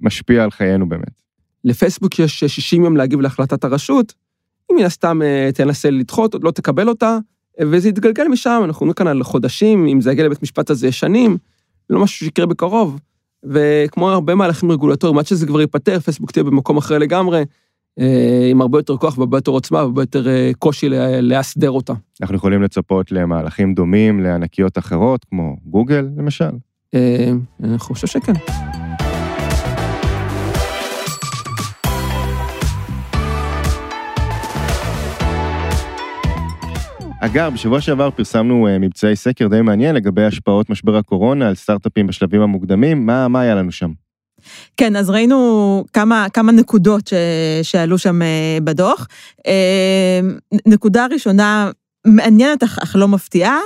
ומשפיע 0.00 0.44
על 0.44 0.50
חיינו 0.50 0.88
באמת? 0.88 1.10
לפייסבוק 1.64 2.18
יש 2.18 2.44
60 2.44 2.84
יום 2.84 2.96
להגיב 2.96 3.20
להחלטת 3.20 3.64
הרשות, 3.64 4.14
מן 4.72 4.84
הסתם 4.84 5.22
אה, 5.22 5.50
תנסה 5.54 5.90
לדחות, 5.90 6.34
לא 6.42 6.50
תקבל 6.50 6.88
אותה, 6.88 7.18
וזה 7.62 7.88
יתגלגל 7.88 8.28
משם, 8.28 8.60
אנחנו 8.64 8.80
אומרים 8.80 8.94
כאן 8.94 9.06
על 9.06 9.22
חודשים, 9.22 9.86
אם 9.86 10.00
זה 10.00 10.12
יגיע 10.12 10.24
לבית 10.24 10.42
משפט 10.42 10.70
הזה 10.70 10.92
שנים, 10.92 11.36
לא 11.90 12.00
משהו 12.00 12.26
שיקרה 12.26 12.46
בקרוב. 12.46 12.98
וכמו 13.50 14.10
הרבה 14.10 14.34
מהלכים 14.34 14.72
רגולטוריים, 14.72 15.18
עד 15.18 15.26
שזה 15.26 15.46
כבר 15.46 15.60
ייפתר, 15.60 16.00
פייסבוק 16.00 16.30
תהיה 16.30 16.44
במקום 16.44 16.76
אחר 16.76 16.98
לגמרי, 16.98 17.44
אה, 18.00 18.48
עם 18.50 18.60
הרבה 18.60 18.78
יותר 18.78 18.96
כוח 18.96 19.18
והרבה 19.18 19.38
יותר 19.38 19.50
עוצמה 19.50 19.78
והרבה 19.78 20.02
יותר 20.02 20.28
אה, 20.28 20.50
קושי 20.58 20.88
להסדר 21.20 21.70
אותה. 21.70 21.92
אנחנו 22.22 22.36
יכולים 22.36 22.62
לצפות 22.62 23.12
למהלכים 23.12 23.74
דומים 23.74 24.20
לענקיות 24.20 24.78
אחרות, 24.78 25.24
כמו 25.24 25.56
גוגל 25.64 26.08
למשל? 26.16 26.50
אני 27.62 27.78
חושב 27.78 28.06
שכן. 28.06 28.32
אגב, 37.20 37.52
בשבוע 37.54 37.80
שעבר 37.80 38.10
פרסמנו 38.10 38.66
uh, 38.66 38.78
מבצעי 38.80 39.16
סקר 39.16 39.48
די 39.48 39.60
מעניין 39.60 39.94
לגבי 39.94 40.24
השפעות 40.24 40.70
משבר 40.70 40.96
הקורונה 40.96 41.48
על 41.48 41.54
סטארט-אפים 41.54 42.06
בשלבים 42.06 42.40
המוקדמים, 42.40 43.06
מה, 43.06 43.28
מה 43.28 43.40
היה 43.40 43.54
לנו 43.54 43.72
שם? 43.72 43.90
כן, 44.76 44.96
אז 44.96 45.10
ראינו 45.10 45.84
כמה, 45.92 46.26
כמה 46.32 46.52
נקודות 46.52 47.06
ש, 47.06 47.12
שעלו 47.62 47.98
שם 47.98 48.22
uh, 48.22 48.64
בדוח. 48.64 49.08
Uh, 49.38 50.60
נקודה 50.66 51.06
ראשונה, 51.10 51.70
מעניינת 52.06 52.62
אך 52.62 52.96
לא 52.98 53.08
מפתיעה, 53.08 53.58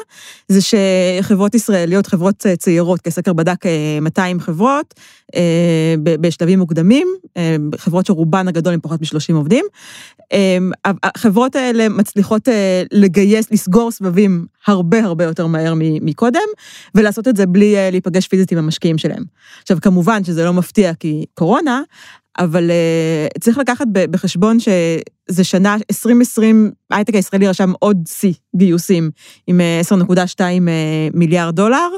זה 0.48 0.61
שחברות 0.61 1.55
ישראליות, 1.55 2.07
חברות 2.07 2.46
צעירות, 2.59 3.00
כי 3.00 3.09
הסקר 3.09 3.33
בדק 3.33 3.64
200 4.00 4.40
חברות 4.40 4.94
בשלבים 6.03 6.59
מוקדמים, 6.59 7.09
חברות 7.76 8.07
שרובן 8.07 8.48
הגדול 8.48 8.74
עם 8.74 8.81
פחות 8.81 9.00
מ-30 9.00 9.35
עובדים. 9.35 9.64
החברות 11.05 11.57
האלה 11.57 11.88
מצליחות 11.88 12.48
לגייס, 12.92 13.50
לסגור 13.50 13.90
סבבים 13.90 14.46
הרבה 14.66 15.05
הרבה 15.05 15.24
יותר 15.24 15.46
מהר 15.46 15.74
מקודם, 15.76 16.40
ולעשות 16.94 17.29
את 17.29 17.37
זה 17.37 17.46
בלי 17.46 17.74
להיפגש 17.90 18.29
פיזית 18.29 18.53
עם 18.53 18.59
המשקיעים 18.59 18.98
שלהם. 18.98 19.22
עכשיו, 19.62 19.79
כמובן 19.81 20.24
שזה 20.24 20.44
לא 20.44 20.53
מפתיע 20.53 20.94
כי 20.94 21.24
קורונה, 21.35 21.83
אבל 22.38 22.71
uh, 22.71 23.38
צריך 23.40 23.59
לקחת 23.59 23.87
בחשבון 23.93 24.61
שזה 24.61 25.45
שנה, 25.45 25.77
2020, 25.90 26.71
ההייטק 26.90 27.14
הישראלי 27.14 27.49
רשם 27.49 27.73
עוד 27.79 27.97
שיא 28.09 28.33
גיוסים 28.57 29.11
עם 29.47 29.61
10.2 29.90 30.38
uh, 30.38 30.40
מיליארד 31.14 31.57
דולר, 31.57 31.88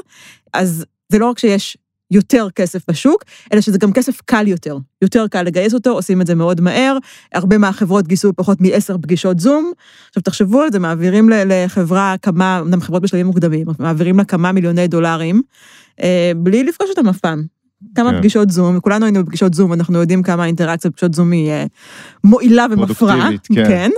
אז 0.53 0.85
זה 1.09 1.19
לא 1.19 1.29
רק 1.29 1.39
שיש 1.39 1.77
יותר 2.13 2.47
כסף 2.55 2.89
בשוק, 2.89 3.23
אלא 3.53 3.61
שזה 3.61 3.77
גם 3.77 3.93
כסף 3.93 4.21
קל 4.25 4.47
יותר. 4.47 4.77
יותר 5.01 5.27
קל 5.27 5.43
לגייס 5.43 5.73
אותו, 5.73 5.89
עושים 5.89 6.21
את 6.21 6.27
זה 6.27 6.35
מאוד 6.35 6.61
מהר, 6.61 6.97
הרבה 7.33 7.57
מהחברות 7.57 8.07
גייסו 8.07 8.33
פחות 8.33 8.61
מעשר 8.61 8.97
פגישות 8.97 9.39
זום. 9.39 9.71
עכשיו 10.09 10.23
תחשבו 10.23 10.61
על 10.61 10.71
זה, 10.71 10.79
מעבירים 10.79 11.29
לחברה 11.29 12.15
כמה, 12.21 12.59
אמנם 12.59 12.81
חברות 12.81 13.01
בשלבים 13.01 13.25
מוקדמים, 13.25 13.67
מעבירים 13.79 14.17
לה 14.17 14.25
כמה 14.25 14.51
מיליוני 14.51 14.87
דולרים, 14.87 15.41
אה, 16.01 16.31
בלי 16.37 16.63
לפגוש 16.63 16.89
אותם 16.89 17.07
אף 17.07 17.19
פעם. 17.19 17.43
כמה 17.95 18.11
כן. 18.11 18.17
פגישות 18.17 18.49
זום, 18.49 18.77
וכולנו 18.77 19.05
היינו 19.05 19.23
בפגישות 19.25 19.53
זום, 19.53 19.73
אנחנו 19.73 19.99
יודעים 19.99 20.23
כמה 20.23 20.43
האינטראקציה 20.43 20.91
בפגישות 20.91 21.13
זום 21.13 21.31
היא 21.31 21.49
אה, 21.49 21.65
מועילה 22.23 22.65
ומפרה. 22.71 23.29
כן. 23.43 23.65
כן. 23.67 23.91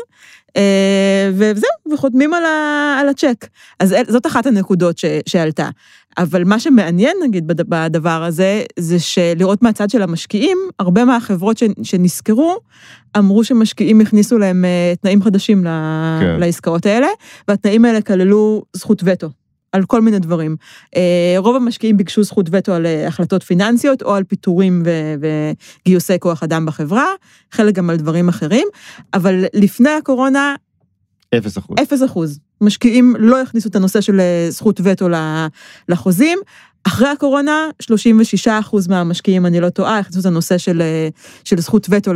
אה, 0.57 1.29
וזהו, 1.33 1.93
וחותמים 1.93 2.33
על, 2.33 2.45
ה, 2.45 2.97
על 3.01 3.09
הצ'ק. 3.09 3.47
אז 3.79 3.95
זאת 4.07 4.25
אחת 4.25 4.45
הנקודות 4.45 4.97
ש, 4.97 5.05
שעלתה. 5.25 5.69
אבל 6.17 6.43
מה 6.43 6.59
שמעניין, 6.59 7.17
נגיד, 7.23 7.47
בדבר 7.47 8.23
הזה, 8.23 8.63
זה 8.79 8.99
שלראות 8.99 9.61
מהצד 9.61 9.89
של 9.89 10.01
המשקיעים, 10.01 10.57
הרבה 10.79 11.05
מהחברות 11.05 11.61
שנזכרו, 11.83 12.57
אמרו 13.17 13.43
שמשקיעים 13.43 14.01
הכניסו 14.01 14.37
להם 14.37 14.65
אה, 14.65 14.93
תנאים 15.01 15.23
חדשים 15.23 15.63
כן. 15.63 16.39
לעסקאות 16.39 16.85
האלה, 16.85 17.07
והתנאים 17.47 17.85
האלה 17.85 18.01
כללו 18.01 18.63
זכות 18.73 19.01
וטו. 19.05 19.29
על 19.75 19.83
כל 19.85 20.01
מיני 20.01 20.19
דברים. 20.19 20.55
אה, 20.95 21.35
רוב 21.37 21.55
המשקיעים 21.55 21.97
ביקשו 21.97 22.23
זכות 22.23 22.45
וטו 22.51 22.73
על 22.73 22.85
אה, 22.85 23.07
החלטות 23.07 23.43
פיננסיות 23.43 24.01
או 24.01 24.15
על 24.15 24.23
פיטורים 24.23 24.83
וגיוסי 25.85 26.19
כוח 26.19 26.43
אדם 26.43 26.65
בחברה, 26.65 27.05
חלק 27.51 27.73
גם 27.73 27.89
על 27.89 27.97
דברים 27.97 28.29
אחרים, 28.29 28.67
אבל 29.13 29.45
לפני 29.53 29.89
הקורונה... 29.89 30.55
אפס 31.37 31.57
אחוז. 31.57 31.77
אפס 31.83 32.03
אחוז. 32.03 32.39
משקיעים 32.61 33.15
לא 33.19 33.41
הכניסו 33.41 33.69
את 33.69 33.75
הנושא 33.75 34.01
של 34.01 34.19
אה, 34.19 34.47
זכות 34.49 34.81
וטו 34.83 35.07
לחוזים. 35.89 36.39
אחרי 36.87 37.07
הקורונה, 37.07 37.69
36 37.79 38.47
אחוז 38.47 38.87
מהמשקיעים, 38.87 39.45
אני 39.45 39.59
לא 39.59 39.69
טועה, 39.69 39.99
הכניסו 39.99 40.19
את 40.19 40.25
הנושא 40.25 40.57
של, 40.57 40.81
אה, 40.81 41.09
של 41.43 41.57
זכות 41.59 41.87
וטו 41.89 42.11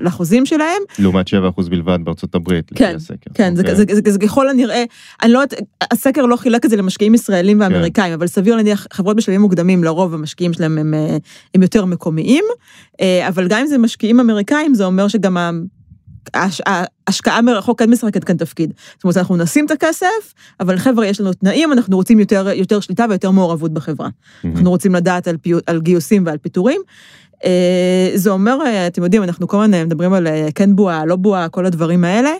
לחוזים 0.00 0.46
שלהם. 0.46 0.82
לעומת 0.98 1.28
7 1.28 1.48
אחוז 1.48 1.68
בלבד 1.68 1.98
בארצות 2.04 2.34
הברית, 2.34 2.70
כן, 2.74 2.86
לפי 2.86 2.96
הסקר. 2.96 3.30
כן, 3.34 3.52
okay. 3.52 3.56
זה, 3.56 3.74
זה, 3.74 3.84
זה, 4.04 4.12
זה 4.12 4.18
ככל 4.18 4.48
הנראה, 4.48 4.84
אני 5.22 5.32
לא 5.32 5.38
יודעת, 5.38 5.60
הסקר 5.90 6.22
לא 6.22 6.36
חילק 6.36 6.64
את 6.64 6.70
זה 6.70 6.76
למשקיעים 6.76 7.14
ישראלים 7.14 7.60
ואמריקאים, 7.60 8.08
כן. 8.08 8.12
אבל 8.12 8.26
סביר 8.26 8.56
להניח, 8.56 8.86
חברות 8.92 9.16
בשלבים 9.16 9.40
מוקדמים, 9.40 9.84
לרוב 9.84 10.14
המשקיעים 10.14 10.52
שלהם 10.52 10.78
הם, 10.78 10.94
אה, 10.94 11.16
הם 11.54 11.62
יותר 11.62 11.84
מקומיים, 11.84 12.44
אבל 13.28 13.48
גם 13.48 13.60
אם 13.60 13.66
זה 13.66 13.78
משקיעים 13.78 14.20
אמריקאים, 14.20 14.74
זה 14.74 14.84
אומר 14.84 15.08
שגם 15.08 15.36
ההשקעה 16.34 17.42
מרחוק 17.42 17.78
כן 17.78 17.90
משחקת 17.90 18.24
כאן 18.24 18.36
תפקיד. 18.36 18.72
זאת 18.94 19.04
אומרת, 19.04 19.16
אנחנו 19.16 19.36
נשים 19.36 19.66
את 19.66 19.70
הכסף, 19.70 20.34
אבל 20.60 20.78
חבר'ה, 20.78 21.06
יש 21.06 21.20
לנו 21.20 21.32
תנאים, 21.32 21.72
אנחנו 21.72 21.96
רוצים 21.96 22.20
יותר, 22.20 22.48
יותר 22.48 22.80
שליטה 22.80 23.06
ויותר 23.08 23.30
מעורבות 23.30 23.72
בחברה. 23.72 24.08
Mm-hmm. 24.08 24.48
אנחנו 24.54 24.70
רוצים 24.70 24.94
לדעת 24.94 25.28
על, 25.28 25.36
פי, 25.36 25.52
על 25.66 25.80
גיוסים 25.80 26.26
ועל 26.26 26.38
פיטורים. 26.38 26.80
אה, 27.44 28.10
זה 28.14 28.30
אומר, 28.30 28.58
אה, 28.66 28.86
אתם 28.86 29.02
יודעים, 29.02 29.22
אנחנו 29.22 29.48
כל 29.48 29.62
הזמן 29.62 29.84
מדברים 29.84 30.12
על 30.12 30.26
אה, 30.26 30.48
כן 30.54 30.76
בועה, 30.76 31.06
לא 31.06 31.16
בועה, 31.16 31.48
כל 31.48 31.66
הדברים 31.66 32.04
האלה. 32.04 32.30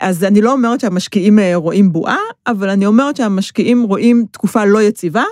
אז 0.00 0.24
אני 0.24 0.40
לא 0.40 0.52
אומרת 0.52 0.80
שהמשקיעים 0.80 1.38
רואים 1.54 1.92
בועה, 1.92 2.18
אבל 2.46 2.68
אני 2.68 2.86
אומרת 2.86 3.16
שהמשקיעים 3.16 3.82
רואים 3.82 4.24
תקופה 4.30 4.64
לא 4.64 4.82
יציבה, 4.82 5.24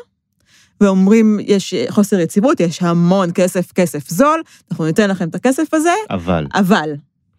ואומרים, 0.81 1.39
יש 1.43 1.75
חוסר 1.89 2.21
יציבות, 2.21 2.61
יש 2.61 2.83
המון 2.83 3.31
כסף, 3.35 3.73
כסף 3.73 4.11
זול, 4.11 4.43
אנחנו 4.71 4.85
ניתן 4.85 5.11
לכם 5.11 5.29
את 5.29 5.35
הכסף 5.35 5.75
הזה. 5.75 5.93
אבל. 6.11 6.47
אבל. 6.55 6.95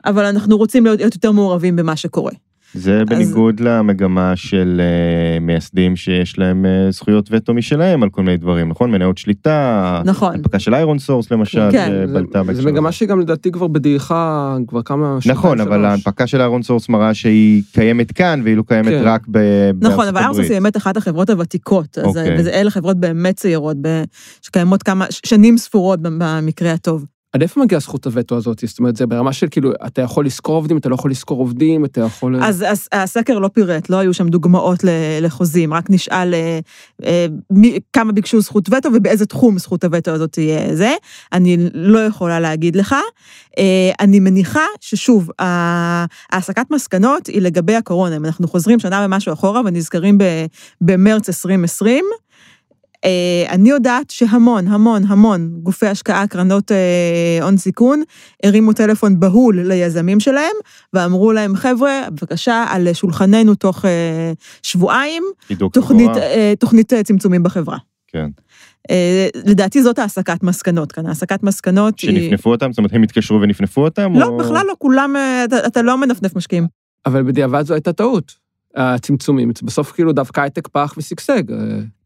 אבל 0.06 0.26
אנחנו 0.26 0.58
רוצים 0.58 0.86
להיות 0.86 1.16
יותר 1.16 1.32
מעורבים 1.32 1.76
במה 1.76 1.96
שקורה. 1.96 2.32
זה 2.74 3.04
בניגוד 3.06 3.60
אז... 3.60 3.66
למגמה 3.66 4.36
של 4.36 4.82
אה, 4.82 5.44
מייסדים 5.44 5.96
שיש 5.96 6.40
להם 6.40 6.66
אה, 6.66 6.92
זכויות 6.92 7.30
וטו 7.32 7.54
משלהם 7.54 8.04
על 8.04 8.10
כל 8.10 8.24
מיני 8.24 8.38
דברים, 8.38 8.70
נכון? 8.70 8.92
מניות 8.92 9.18
שליטה, 9.18 10.02
נכון. 10.06 10.34
הנפקה 10.34 10.60
של 10.60 10.76
איירון 10.76 11.00
סורס 11.00 11.32
למשל, 11.32 11.72
כן. 11.72 12.06
בלטה 12.14 12.44
בהקשר. 12.44 12.62
זה 12.62 12.72
מגמה 12.72 12.92
שגם 12.92 13.20
לדעתי 13.20 13.52
כבר 13.52 13.68
בדעיכה 13.68 14.58
כבר 14.68 14.82
כמה 14.82 15.18
שנים. 15.22 15.36
נכון, 15.36 15.62
אבל 15.62 15.86
ההנפקה 15.86 16.28
של 16.28 16.40
איירון 16.40 16.64
סורס 16.64 16.90
מראה 16.90 17.14
שהיא 17.14 17.64
קיימת 17.74 18.12
כאן 18.12 18.42
והיא 18.44 18.58
לא 18.58 18.64
קיימת 18.68 18.88
כן. 18.88 19.02
רק 19.04 19.22
ב... 19.32 19.38
נכון, 19.82 20.08
אבל 20.08 20.18
איירון 20.18 20.36
סורס 20.36 20.50
היא 20.50 20.56
באמת 20.56 20.78
אחת 20.78 20.98
החברות 20.98 21.30
הוותיקות, 21.30 21.98
אז 21.98 22.06
אוקיי. 22.06 22.40
אלה 22.54 22.72
חברות 22.72 22.98
באמת 22.98 23.36
צעירות, 23.36 23.78
שקיימות 24.42 24.84
כמה 24.84 25.06
שנים 25.26 25.58
ספורות 25.58 26.00
במקרה 26.02 26.72
הטוב. 26.72 27.06
עד 27.34 27.42
איפה 27.42 27.62
מגיעה 27.62 27.82
זכות 27.82 28.06
הווטו 28.06 28.38
הזאת? 28.38 28.64
זאת 28.66 28.80
אומרת, 28.80 28.96
זה 28.96 29.08
ברמה 29.08 29.34
של 29.34 29.48
כאילו, 29.52 29.72
אתה 29.88 30.02
יכול 30.02 30.26
לשכור 30.26 30.56
עובדים, 30.56 30.78
אתה 30.78 30.90
לא 30.90 30.96
יכול 30.96 31.12
לשכור 31.12 31.40
עובדים, 31.40 31.86
אתה 31.86 32.02
יכול... 32.02 32.44
אז, 32.44 32.66
אז 32.68 32.88
הסקר 32.92 33.40
לא 33.40 33.48
פירט, 33.48 33.90
לא 33.90 33.98
היו 33.98 34.14
שם 34.14 34.30
דוגמאות 34.30 34.80
לחוזים, 35.22 35.74
רק 35.74 35.90
נשאל 35.90 36.34
אה, 36.34 36.60
אה, 37.06 37.26
מי, 37.52 37.80
כמה 37.94 38.12
ביקשו 38.12 38.42
זכות 38.42 38.70
וטו 38.70 38.90
ובאיזה 38.94 39.26
תחום 39.26 39.60
זכות 39.60 39.84
הווטו 39.84 40.12
הזאת 40.12 40.32
תהיה 40.32 40.76
זה. 40.76 40.94
אני 41.34 41.58
לא 41.74 42.00
יכולה 42.00 42.40
להגיד 42.40 42.76
לך. 42.76 42.96
אה, 43.58 43.92
אני 44.00 44.20
מניחה 44.20 44.66
ששוב, 44.82 45.30
העסקת 46.32 46.66
מסקנות 46.72 47.28
היא 47.28 47.42
לגבי 47.42 47.76
הקורונה. 47.76 48.16
אם 48.16 48.26
אנחנו 48.26 48.48
חוזרים 48.48 48.80
שנה 48.80 49.06
ומשהו 49.06 49.34
אחורה 49.34 49.62
ונזכרים 49.66 50.18
במרץ 50.82 51.30
2020, 51.30 52.06
אה, 52.06 52.31
אני 53.50 53.70
יודעת 53.70 54.10
שהמון, 54.10 54.68
המון, 54.68 55.04
המון 55.08 55.50
גופי 55.64 55.88
השקעה, 55.88 56.28
קרנות 56.28 56.72
אה, 56.72 57.40
הון 57.42 57.58
סיכון, 57.58 58.04
הרימו 58.44 58.74
טלפון 58.74 59.20
בהול 59.20 59.60
ליזמים 59.62 60.20
שלהם, 60.20 60.56
ואמרו 60.94 61.32
להם, 61.32 61.56
חבר'ה, 61.56 62.02
בבקשה, 62.12 62.66
על 62.70 62.94
שולחננו 62.94 63.56
תוך 63.56 63.86
אה, 63.86 64.34
שבועיים, 64.64 65.24
תוכנית, 65.74 66.12
תוכנית 66.60 66.94
צמצומים 66.94 67.44
בחברה. 67.44 67.78
כן. 68.08 68.30
לדעתי 69.46 69.84
זאת 69.84 70.00
העסקת 70.00 70.44
מסקנות 70.44 70.92
כאן, 70.92 71.06
העסקת 71.06 71.44
מסקנות 71.44 72.00
שנפנפו 72.00 72.50
היא... 72.50 72.54
אותם? 72.54 72.72
זאת 72.72 72.78
אומרת, 72.78 72.94
הם 72.94 73.04
התקשרו 73.04 73.42
ונפנפו 73.42 73.84
אותם? 73.84 74.14
לא, 74.16 74.26
או... 74.26 74.38
בכלל 74.38 74.66
לא, 74.68 74.74
כולם, 74.78 75.16
אתה, 75.46 75.68
אתה 75.68 75.82
לא 75.82 75.98
מנפנף 75.98 76.36
משקיעים. 76.36 76.68
אבל 77.06 77.24
בדיעבד 77.24 77.66
זו 77.66 77.74
הייתה 77.74 77.94
טעות. 77.94 78.42
הצמצומים, 78.76 79.52
בסוף 79.64 79.92
כאילו 79.92 80.14
דווקא 80.14 80.42
הייטק 80.42 80.68
פרח 80.68 80.94
ושגשג. 80.98 81.44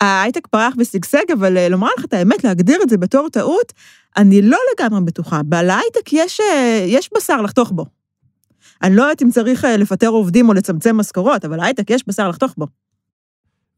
ההייטק 0.01 0.47
פרח 0.47 0.73
ושגשג, 0.78 1.32
אבל 1.34 1.58
אה, 1.58 1.69
לומר 1.69 1.88
לך 1.97 2.06
את 2.06 2.13
האמת, 2.13 2.43
להגדיר 2.43 2.80
את 2.84 2.89
זה 2.89 2.97
בתור 2.97 3.30
טעות, 3.30 3.73
אני 4.17 4.41
לא 4.41 4.58
לגמרי 4.73 5.01
בטוחה. 5.01 5.43
בהייטק 5.43 6.13
יש, 6.13 6.39
אה, 6.39 6.86
יש 6.88 7.10
בשר 7.15 7.41
לחתוך 7.41 7.71
בו. 7.71 7.86
אני 8.84 8.95
לא 8.95 9.01
יודעת 9.01 9.21
אם 9.21 9.30
צריך 9.30 9.65
אה, 9.65 9.78
לפטר 9.78 10.08
עובדים 10.08 10.49
או 10.49 10.54
לצמצם 10.54 10.97
משכורות, 10.97 11.45
אבל 11.45 11.58
להייטק 11.58 11.89
יש 11.89 12.04
בשר 12.08 12.30
לחתוך 12.30 12.54
בו. 12.58 12.67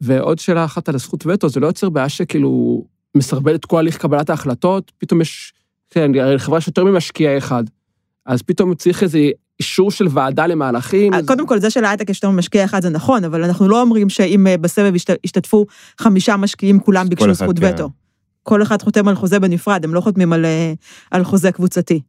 ועוד 0.01 0.39
שאלה 0.39 0.65
אחת 0.65 0.89
על 0.89 0.95
הזכות 0.95 1.25
וטו, 1.25 1.49
זה 1.49 1.59
לא 1.59 1.67
יוצר 1.67 1.89
בעיה 1.89 2.09
שכאילו 2.09 2.83
מסרבל 3.17 3.55
את 3.55 3.65
כל 3.65 3.77
הליך 3.77 3.97
קבלת 3.97 4.29
ההחלטות, 4.29 4.91
פתאום 4.97 5.21
יש, 5.21 5.53
כן, 5.89 6.11
הרי 6.19 6.35
לחברה 6.35 6.57
יש 6.57 6.67
יותר 6.67 6.83
ממשקיע 6.83 7.37
אחד, 7.37 7.63
אז 8.25 8.41
פתאום 8.41 8.75
צריך 8.75 9.03
איזה 9.03 9.19
אישור 9.59 9.91
של 9.91 10.07
ועדה 10.11 10.47
למהלכים. 10.47 11.13
אז... 11.13 11.25
קודם 11.25 11.47
כל, 11.47 11.59
זה 11.59 11.69
שלהייטק 11.69 12.09
יש 12.09 12.17
יותר 12.17 12.29
ממשקיע 12.29 12.65
אחד 12.65 12.81
זה 12.81 12.89
נכון, 12.89 13.23
אבל 13.23 13.43
אנחנו 13.43 13.67
לא 13.67 13.81
אומרים 13.81 14.09
שאם 14.09 14.47
אה, 14.47 14.57
בסבב 14.57 14.93
השתתפו 15.23 15.65
חמישה 15.99 16.37
משקיעים, 16.37 16.79
כולם 16.79 17.09
ביקשו 17.09 17.33
זכות 17.33 17.59
כן. 17.59 17.71
וטו. 17.73 17.89
כל 18.43 18.61
אחד 18.61 18.81
חותם 18.81 19.07
על 19.07 19.15
חוזה 19.15 19.39
בנפרד, 19.39 19.83
הם 19.83 19.93
לא 19.93 20.01
חותמים 20.01 20.33
על, 20.33 20.45
אה, 20.45 20.73
על 21.11 21.23
חוזה 21.23 21.51
קבוצתי. 21.51 22.01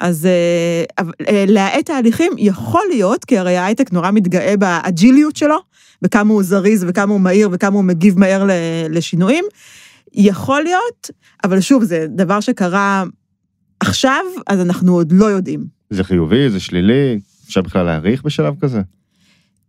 אז 0.00 0.26
אה, 0.26 1.44
להאט 1.48 1.86
תהליכים 1.86 2.32
יכול 2.38 2.82
להיות, 2.90 3.24
כי 3.24 3.38
הרי 3.38 3.56
ההייטק 3.56 3.92
נורא 3.92 4.10
מתגאה 4.10 4.56
באג'יליות 4.56 5.36
שלו, 5.36 5.56
בכמה 6.02 6.32
הוא 6.32 6.42
זריז 6.42 6.84
וכמה 6.88 7.12
הוא 7.12 7.20
מהיר 7.20 7.48
וכמה 7.52 7.76
הוא 7.76 7.84
מגיב 7.84 8.18
מהר 8.18 8.46
לשינויים. 8.90 9.44
יכול 10.14 10.62
להיות, 10.62 11.10
אבל 11.44 11.60
שוב, 11.60 11.84
זה 11.84 12.06
דבר 12.08 12.40
שקרה 12.40 13.04
עכשיו, 13.80 14.24
אז 14.46 14.60
אנחנו 14.60 14.94
עוד 14.94 15.12
לא 15.12 15.24
יודעים. 15.26 15.79
זה 15.90 16.04
חיובי, 16.04 16.50
זה 16.50 16.60
שלילי, 16.60 17.20
אפשר 17.46 17.62
בכלל 17.62 17.82
להעריך 17.82 18.22
בשלב 18.22 18.54
כזה? 18.60 18.80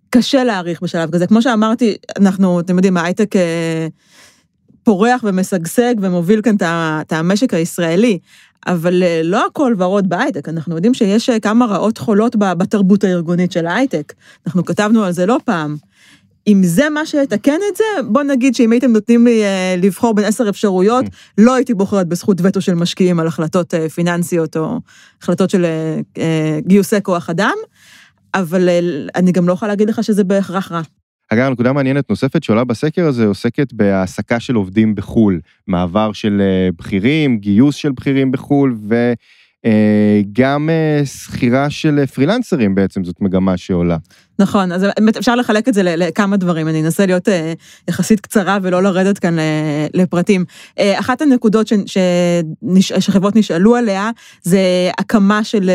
קשה 0.10 0.44
להעריך 0.44 0.82
בשלב 0.82 1.12
כזה. 1.12 1.28
כמו 1.28 1.42
שאמרתי, 1.42 1.96
אנחנו, 2.20 2.60
אתם 2.60 2.76
יודעים, 2.76 2.98
ההייטק 2.98 3.36
אה, 3.36 3.88
פורח 4.84 5.22
ומשגשג 5.24 5.96
ומוביל 6.02 6.42
כאן 6.42 6.56
את 7.02 7.14
המשק 7.14 7.54
הישראלי, 7.54 8.20
אבל 8.68 9.04
אה, 9.04 9.22
לא 9.24 9.46
הכל 9.46 9.76
ורוד 9.78 10.10
בהייטק, 10.10 10.50
אנחנו 10.50 10.76
יודעים 10.76 10.94
שיש 10.94 11.30
אה, 11.30 11.40
כמה 11.40 11.66
רעות 11.66 11.98
חולות 11.98 12.36
בתרבות 12.36 13.04
הארגונית 13.04 13.52
של 13.52 13.68
ההייטק. 13.68 14.14
אנחנו 14.48 14.66
כתבנו 14.66 15.04
על 15.04 15.12
זה 15.12 15.26
לא 15.26 15.38
פעם. 15.46 15.78
אם 16.48 16.62
זה 16.64 16.90
מה 16.90 17.06
שיתקן 17.06 17.60
את 17.72 17.78
זה, 17.78 17.84
בוא 18.08 18.24
נגיד 18.24 18.56
שאם 18.56 18.72
הייתם 18.72 18.92
נותנים 18.92 19.26
לי 19.26 19.44
uh, 19.44 19.82
לבחור 19.86 20.14
בין 20.16 20.26
עשר 20.26 20.50
אפשרויות, 20.50 21.06
mm. 21.06 21.10
לא 21.38 21.56
הייתי 21.56 21.74
בוחרת 21.74 22.08
בזכות 22.08 22.38
וטו 22.44 22.62
של 22.62 22.74
משקיעים 22.74 23.20
על 23.20 23.28
החלטות 23.28 23.74
uh, 23.74 23.90
פיננסיות 23.90 24.58
או 24.58 24.80
החלטות 25.22 25.50
של 25.50 25.66
uh, 26.16 26.20
גיוסי 26.68 27.02
כוח 27.04 27.30
אדם, 27.30 27.56
אבל 28.34 28.70
אני 29.16 29.32
גם 29.32 29.48
לא 29.48 29.54
יכולה 29.54 29.72
להגיד 29.72 29.90
לך 29.90 30.04
שזה 30.04 30.24
בהכרח 30.24 30.72
רע. 30.72 30.82
אגב, 31.30 31.52
נקודה 31.52 31.74
מעניינת 31.74 32.10
נוספת 32.10 32.44
שעולה 32.44 32.64
בסקר 32.64 33.08
הזה 33.08 33.26
עוסקת 33.26 33.74
בהעסקה 33.74 34.40
של 34.40 34.56
עובדים 34.56 34.96
בחו"ל, 34.96 35.40
מעבר 35.68 36.14
של 36.14 36.42
בכירים, 36.78 37.38
גיוס 37.38 37.76
של 37.76 37.92
בכירים 37.92 38.32
בחו"ל, 38.32 38.76
ו... 38.90 39.14
אה, 39.66 40.22
גם 40.34 40.70
אה, 40.70 41.06
שכירה 41.06 41.70
של 41.70 42.06
פרילנסרים 42.06 42.76
בעצם 42.76 43.04
זאת 43.04 43.22
מגמה 43.22 43.58
שעולה. 43.58 43.98
נכון, 44.42 44.72
אז 44.72 44.86
אפשר 45.20 45.36
לחלק 45.36 45.70
את 45.70 45.74
זה 45.74 45.84
לכמה 45.84 46.38
דברים, 46.38 46.68
אני 46.68 46.82
אנסה 46.82 47.06
להיות 47.06 47.30
אה, 47.30 47.54
יחסית 47.88 48.20
קצרה 48.20 48.58
ולא 48.62 48.84
לרדת 48.84 49.20
כאן 49.20 49.36
לפרטים. 49.94 50.46
אחת 50.80 51.22
הנקודות 51.22 51.68
ש, 51.68 51.74
ש, 51.86 51.98
שחברות 53.00 53.36
נשאלו 53.36 53.76
עליה, 53.76 54.10
זה 54.44 54.60
הקמה 54.98 55.44
של 55.44 55.72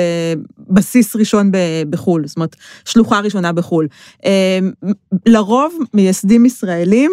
בסיס 0.70 1.16
ראשון 1.16 1.50
בחו"ל, 1.90 2.26
זאת 2.26 2.36
אומרת, 2.36 2.56
שלוחה 2.84 3.20
ראשונה 3.20 3.52
בחו"ל. 3.52 3.88
לרוב 5.26 5.74
מייסדים 5.94 6.46
ישראלים 6.46 7.12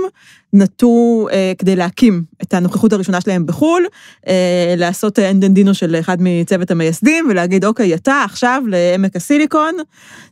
נטו 0.53 1.27
אה, 1.31 1.53
כדי 1.57 1.75
להקים 1.75 2.23
את 2.41 2.53
הנוכחות 2.53 2.93
הראשונה 2.93 3.21
שלהם 3.21 3.45
בחו"ל, 3.45 3.85
אה, 4.27 4.73
לעשות 4.77 5.19
אנדנדינו 5.19 5.73
של 5.73 5.95
אחד 5.99 6.17
מצוות 6.19 6.71
המייסדים 6.71 7.25
ולהגיד, 7.29 7.65
אוקיי, 7.65 7.93
אתה 7.93 8.21
עכשיו 8.25 8.63
לעמק 8.67 9.15
הסיליקון, 9.15 9.75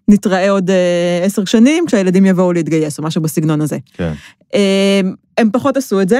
נתראה 0.07 0.51
עוד 0.51 0.69
אה, 0.69 1.10
עשר 1.23 1.45
שנים 1.45 1.85
כשהילדים 1.85 2.25
יבואו 2.25 2.53
להתגייס, 2.53 2.99
או 2.99 3.03
משהו 3.03 3.21
בסגנון 3.21 3.61
הזה. 3.61 3.77
כן. 3.93 4.13
אה, 4.53 5.01
הם 5.37 5.49
פחות 5.51 5.77
עשו 5.77 6.01
את 6.01 6.09
זה. 6.09 6.19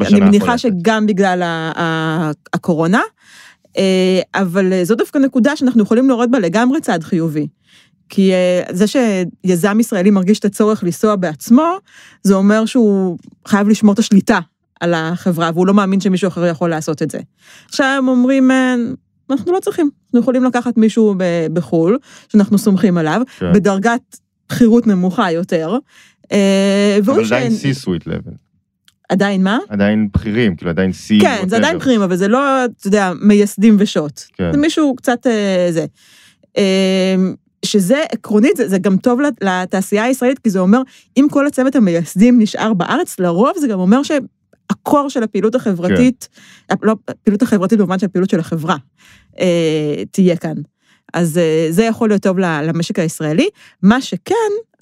אני 0.00 0.20
מניחה 0.20 0.58
שגם 0.58 1.06
בגלל 1.06 1.42
הקורונה, 2.52 3.00
אה, 3.78 4.20
אבל 4.34 4.72
זו 4.82 4.94
דווקא 4.94 5.18
נקודה 5.18 5.56
שאנחנו 5.56 5.82
יכולים 5.82 6.08
לראות 6.08 6.30
בה 6.30 6.38
לגמרי 6.38 6.80
צעד 6.80 7.04
חיובי. 7.04 7.46
כי 8.08 8.32
אה, 8.32 8.62
זה 8.70 8.84
שיזם 8.86 9.80
ישראלי 9.80 10.10
מרגיש 10.10 10.38
את 10.38 10.44
הצורך 10.44 10.84
לנסוע 10.84 11.16
בעצמו, 11.16 11.76
זה 12.22 12.34
אומר 12.34 12.66
שהוא 12.66 13.18
חייב 13.46 13.68
לשמור 13.68 13.94
את 13.94 13.98
השליטה 13.98 14.38
על 14.80 14.94
החברה, 14.94 15.50
והוא 15.54 15.66
לא 15.66 15.74
מאמין 15.74 16.00
שמישהו 16.00 16.28
אחר 16.28 16.46
יכול 16.46 16.70
לעשות 16.70 17.02
את 17.02 17.10
זה. 17.10 17.18
עכשיו 17.68 17.94
הם 17.98 18.08
אומרים, 18.08 18.50
אה, 18.50 18.74
אנחנו 19.30 19.52
לא 19.52 19.60
צריכים, 19.60 19.90
אנחנו 20.06 20.20
יכולים 20.20 20.44
לקחת 20.44 20.76
מישהו 20.76 21.14
בחו"ל, 21.52 21.98
שאנחנו 22.28 22.58
סומכים 22.58 22.98
עליו, 22.98 23.22
כן. 23.38 23.52
בדרגת 23.52 24.18
בכירות 24.48 24.86
נמוכה 24.86 25.32
יותר. 25.32 25.76
אה, 26.32 26.98
אבל 27.04 27.24
עדיין 27.24 27.52
C-Suite 27.52 28.04
level. 28.06 28.34
עדיין 29.08 29.42
מה? 29.44 29.58
עדיין 29.68 30.08
בכירים, 30.14 30.56
כאילו 30.56 30.70
עדיין 30.70 30.90
C. 30.90 31.22
כן, 31.22 31.48
זה 31.48 31.56
עדיין 31.56 31.78
בכירים, 31.78 32.02
אבל 32.02 32.16
זה 32.16 32.28
לא, 32.28 32.64
אתה 32.64 32.86
יודע, 32.88 33.12
מייסדים 33.20 33.76
ושוט. 33.78 34.20
כן. 34.32 34.52
זה 34.52 34.58
מישהו 34.58 34.94
קצת 34.96 35.26
זה. 35.70 35.86
שזה 37.64 38.02
עקרונית, 38.12 38.56
זה, 38.56 38.68
זה 38.68 38.78
גם 38.78 38.96
טוב 38.96 39.20
לתעשייה 39.40 40.04
הישראלית, 40.04 40.38
כי 40.38 40.50
זה 40.50 40.58
אומר, 40.58 40.80
אם 41.16 41.26
כל 41.30 41.46
הצוות 41.46 41.76
המייסדים 41.76 42.40
נשאר 42.40 42.74
בארץ, 42.74 43.18
לרוב 43.20 43.52
זה 43.56 43.68
גם 43.68 43.80
אומר 43.80 44.02
שהקור 44.72 45.10
של 45.10 45.22
הפעילות 45.22 45.54
החברתית, 45.54 46.28
כן. 46.68 46.74
לא, 46.82 46.94
הפעילות 47.08 47.42
החברתית 47.42 47.78
במובן 47.78 47.98
של 47.98 48.06
הפעילות 48.06 48.30
של 48.30 48.40
החברה, 48.40 48.76
אה, 49.40 50.02
תהיה 50.10 50.36
כאן. 50.36 50.54
אז 51.14 51.38
אה, 51.38 51.66
זה 51.70 51.84
יכול 51.84 52.08
להיות 52.08 52.22
טוב 52.22 52.38
למשק 52.38 52.98
הישראלי. 52.98 53.48
מה 53.82 54.00
שכן, 54.00 54.34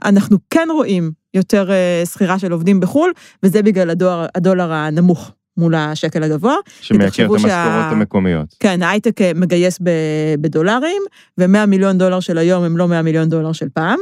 אנחנו 0.04 0.38
כן 0.50 0.68
רואים 0.72 1.10
יותר 1.34 1.70
אה, 1.70 2.02
שכירה 2.12 2.38
של 2.38 2.52
עובדים 2.52 2.80
בחו"ל, 2.80 3.12
וזה 3.42 3.62
בגלל 3.62 3.90
הדולר, 3.90 4.26
הדולר 4.34 4.72
הנמוך. 4.72 5.32
מול 5.56 5.74
השקל 5.74 6.22
הגבוה. 6.22 6.54
שמייקר 6.80 7.24
את 7.24 7.30
המשכורות 7.30 7.40
שה... 7.40 7.90
המקומיות. 7.90 8.54
כן, 8.60 8.82
ההייטק 8.82 9.20
אה, 9.20 9.32
מגייס 9.34 9.78
בדולרים, 10.40 11.02
ו-100 11.38 11.66
מיליון 11.66 11.98
דולר 11.98 12.20
של 12.20 12.38
היום 12.38 12.64
הם 12.64 12.76
לא 12.76 12.88
100 12.88 13.02
מיליון 13.02 13.28
דולר 13.28 13.52
של 13.52 13.68
פעם. 13.74 13.98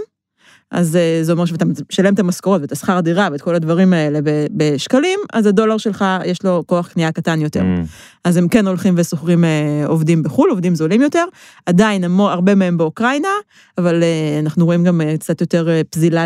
אז 0.72 0.96
אה, 0.96 1.18
זה 1.22 1.32
אומר 1.32 1.44
שאתה 1.44 1.64
משלם 1.90 2.14
את 2.14 2.18
המשכורות 2.18 2.60
ואת 2.60 2.72
השכר 2.72 2.96
הדירה 2.96 3.28
ואת 3.32 3.40
כל 3.40 3.54
הדברים 3.54 3.92
האלה 3.92 4.18
בשקלים, 4.52 5.18
אז 5.32 5.46
הדולר 5.46 5.78
שלך 5.78 6.04
יש 6.24 6.44
לו 6.44 6.62
כוח 6.66 6.88
קנייה 6.88 7.12
קטן 7.12 7.40
יותר. 7.40 7.60
Mm. 7.60 7.86
אז 8.24 8.36
הם 8.36 8.48
כן 8.48 8.66
הולכים 8.66 8.94
ושוכרים 8.96 9.44
אה, 9.44 9.82
עובדים 9.86 10.22
בחו"ל, 10.22 10.50
עובדים 10.50 10.74
זולים 10.74 11.02
יותר, 11.02 11.24
עדיין 11.66 12.04
המו, 12.04 12.30
הרבה 12.30 12.54
מהם 12.54 12.78
באוקראינה, 12.78 13.28
אבל 13.78 14.02
אה, 14.02 14.38
אנחנו 14.42 14.64
רואים 14.64 14.84
גם 14.84 15.00
קצת 15.18 15.40
יותר 15.40 15.68
פזילה 15.90 16.24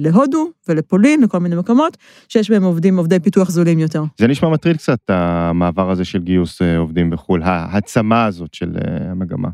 להודו 0.00 0.48
ולפולין, 0.68 1.22
לכל 1.22 1.38
מיני 1.38 1.56
מקומות, 1.56 1.96
שיש 2.28 2.50
בהם 2.50 2.62
עובדים, 2.64 2.96
עובדי 2.96 3.20
פיתוח 3.20 3.50
זולים 3.50 3.78
יותר. 3.78 4.02
זה 4.18 4.26
נשמע 4.26 4.48
מטריד 4.48 4.76
קצת, 4.76 4.98
המעבר 5.08 5.90
הזה 5.90 6.04
של 6.04 6.18
גיוס 6.18 6.62
עובדים 6.78 7.10
בחו"ל, 7.10 7.42
העצמה 7.44 8.24
הזאת 8.24 8.54
של 8.54 8.70
המגמה. 9.10 9.48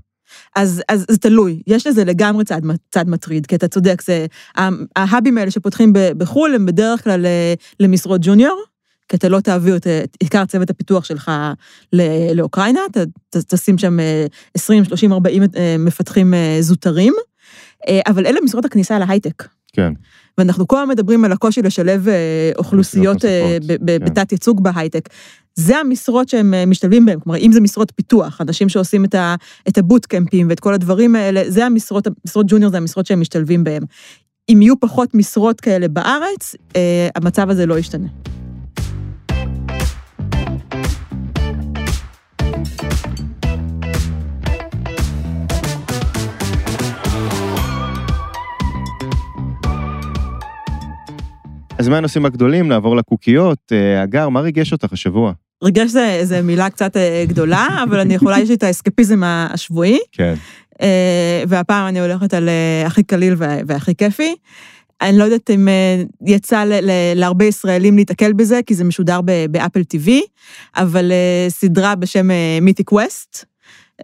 אז, 0.56 0.82
אז 0.88 1.06
זה 1.08 1.18
תלוי, 1.18 1.62
יש 1.66 1.86
לזה 1.86 2.04
לגמרי 2.04 2.44
צד, 2.44 2.60
צד 2.90 3.08
מטריד, 3.08 3.46
כי 3.46 3.54
אתה 3.54 3.68
צודק, 3.68 4.02
זה, 4.02 4.26
ההאבים 4.96 5.38
האלה 5.38 5.50
שפותחים 5.50 5.92
בחו"ל 5.94 6.54
הם 6.54 6.66
בדרך 6.66 7.04
כלל 7.04 7.26
אה, 7.26 7.54
למשרות 7.80 8.20
ג'וניור, 8.24 8.62
כי 9.08 9.16
אתה 9.16 9.28
לא 9.28 9.40
תעביר 9.40 9.76
את, 9.76 9.86
עיקר 10.20 10.44
צוות 10.44 10.70
הפיתוח 10.70 11.04
שלך 11.04 11.30
לאוקראינה, 12.34 12.80
אתה 12.90 13.00
תשים 13.48 13.78
שם 13.78 13.98
20, 14.54 14.84
30, 14.84 15.12
40 15.12 15.42
מפתחים 15.78 16.34
אה, 16.34 16.56
זוטרים, 16.60 17.12
אה, 17.88 18.00
אבל 18.06 18.26
אלה 18.26 18.40
משרות 18.40 18.64
הכניסה 18.64 18.98
להייטק. 18.98 19.48
כן. 19.72 19.92
ואנחנו 20.40 20.68
כל 20.68 20.78
הזמן 20.78 20.88
מדברים 20.90 21.24
על 21.24 21.32
הקושי 21.32 21.62
לשלב 21.62 22.06
אוכלוסיות 22.58 23.22
כן. 23.22 23.58
בתת 23.86 24.32
ייצוג 24.32 24.62
בהייטק. 24.62 25.08
זה 25.54 25.78
המשרות 25.78 26.28
שהם 26.28 26.54
אה, 26.54 26.66
משתלבים 26.66 27.06
בהם, 27.06 27.20
כלומר, 27.20 27.38
אם 27.38 27.52
זה 27.52 27.60
משרות 27.60 27.92
פיתוח, 27.96 28.40
אנשים 28.40 28.68
שעושים 28.68 29.04
את, 29.04 29.14
ה, 29.14 29.34
את 29.68 29.78
הבוטקמפים 29.78 30.46
ואת 30.50 30.60
כל 30.60 30.74
הדברים 30.74 31.16
האלה, 31.16 31.42
זה 31.48 31.66
המשרות, 31.66 32.08
משרות 32.26 32.46
ג'וניור 32.48 32.70
זה 32.70 32.76
המשרות 32.76 33.06
שהם 33.06 33.20
משתלבים 33.20 33.64
בהם. 33.64 33.82
אם 34.48 34.62
יהיו 34.62 34.80
פחות 34.80 35.14
משרות 35.14 35.60
כאלה 35.60 35.88
בארץ, 35.88 36.54
אה, 36.76 37.08
המצב 37.16 37.50
הזה 37.50 37.66
לא 37.66 37.78
ישתנה. 37.78 38.08
אז 51.80 51.88
מה 51.88 51.96
הנושאים 51.96 52.24
הגדולים? 52.24 52.68
נעבור 52.68 52.96
לקוקיות. 52.96 53.58
אה, 53.72 54.02
הגר, 54.02 54.28
מה 54.28 54.40
ריגש 54.40 54.72
אותך 54.72 54.92
השבוע? 54.92 55.32
ריגש 55.64 55.90
זה, 55.90 56.20
זה 56.22 56.42
מילה 56.42 56.70
קצת 56.70 56.96
אה, 56.96 57.24
גדולה, 57.28 57.68
אבל 57.88 58.00
אני 58.00 58.14
יכולה, 58.14 58.38
יש 58.40 58.48
לי 58.48 58.54
את 58.54 58.62
האסקפיזם 58.62 59.22
השבועי. 59.24 59.98
כן. 60.12 60.34
אה, 60.82 61.44
והפעם 61.48 61.88
אני 61.88 62.00
הולכת 62.00 62.34
על 62.34 62.48
הכי 62.86 63.02
קליל 63.02 63.34
והכי 63.66 63.94
כיפי. 63.94 64.34
אני 65.00 65.18
לא 65.18 65.24
יודעת 65.24 65.50
אם 65.50 65.68
יצא 66.26 66.64
להרבה 67.14 67.44
ישראלים 67.44 67.96
להתקל 67.96 68.32
בזה, 68.32 68.60
כי 68.66 68.74
זה 68.74 68.84
משודר 68.84 69.20
באפל 69.50 69.80
TV, 69.80 70.10
אבל 70.76 71.12
סדרה 71.48 71.94
בשם 71.94 72.28
Mythic 72.62 72.92
Quest. 72.92 73.49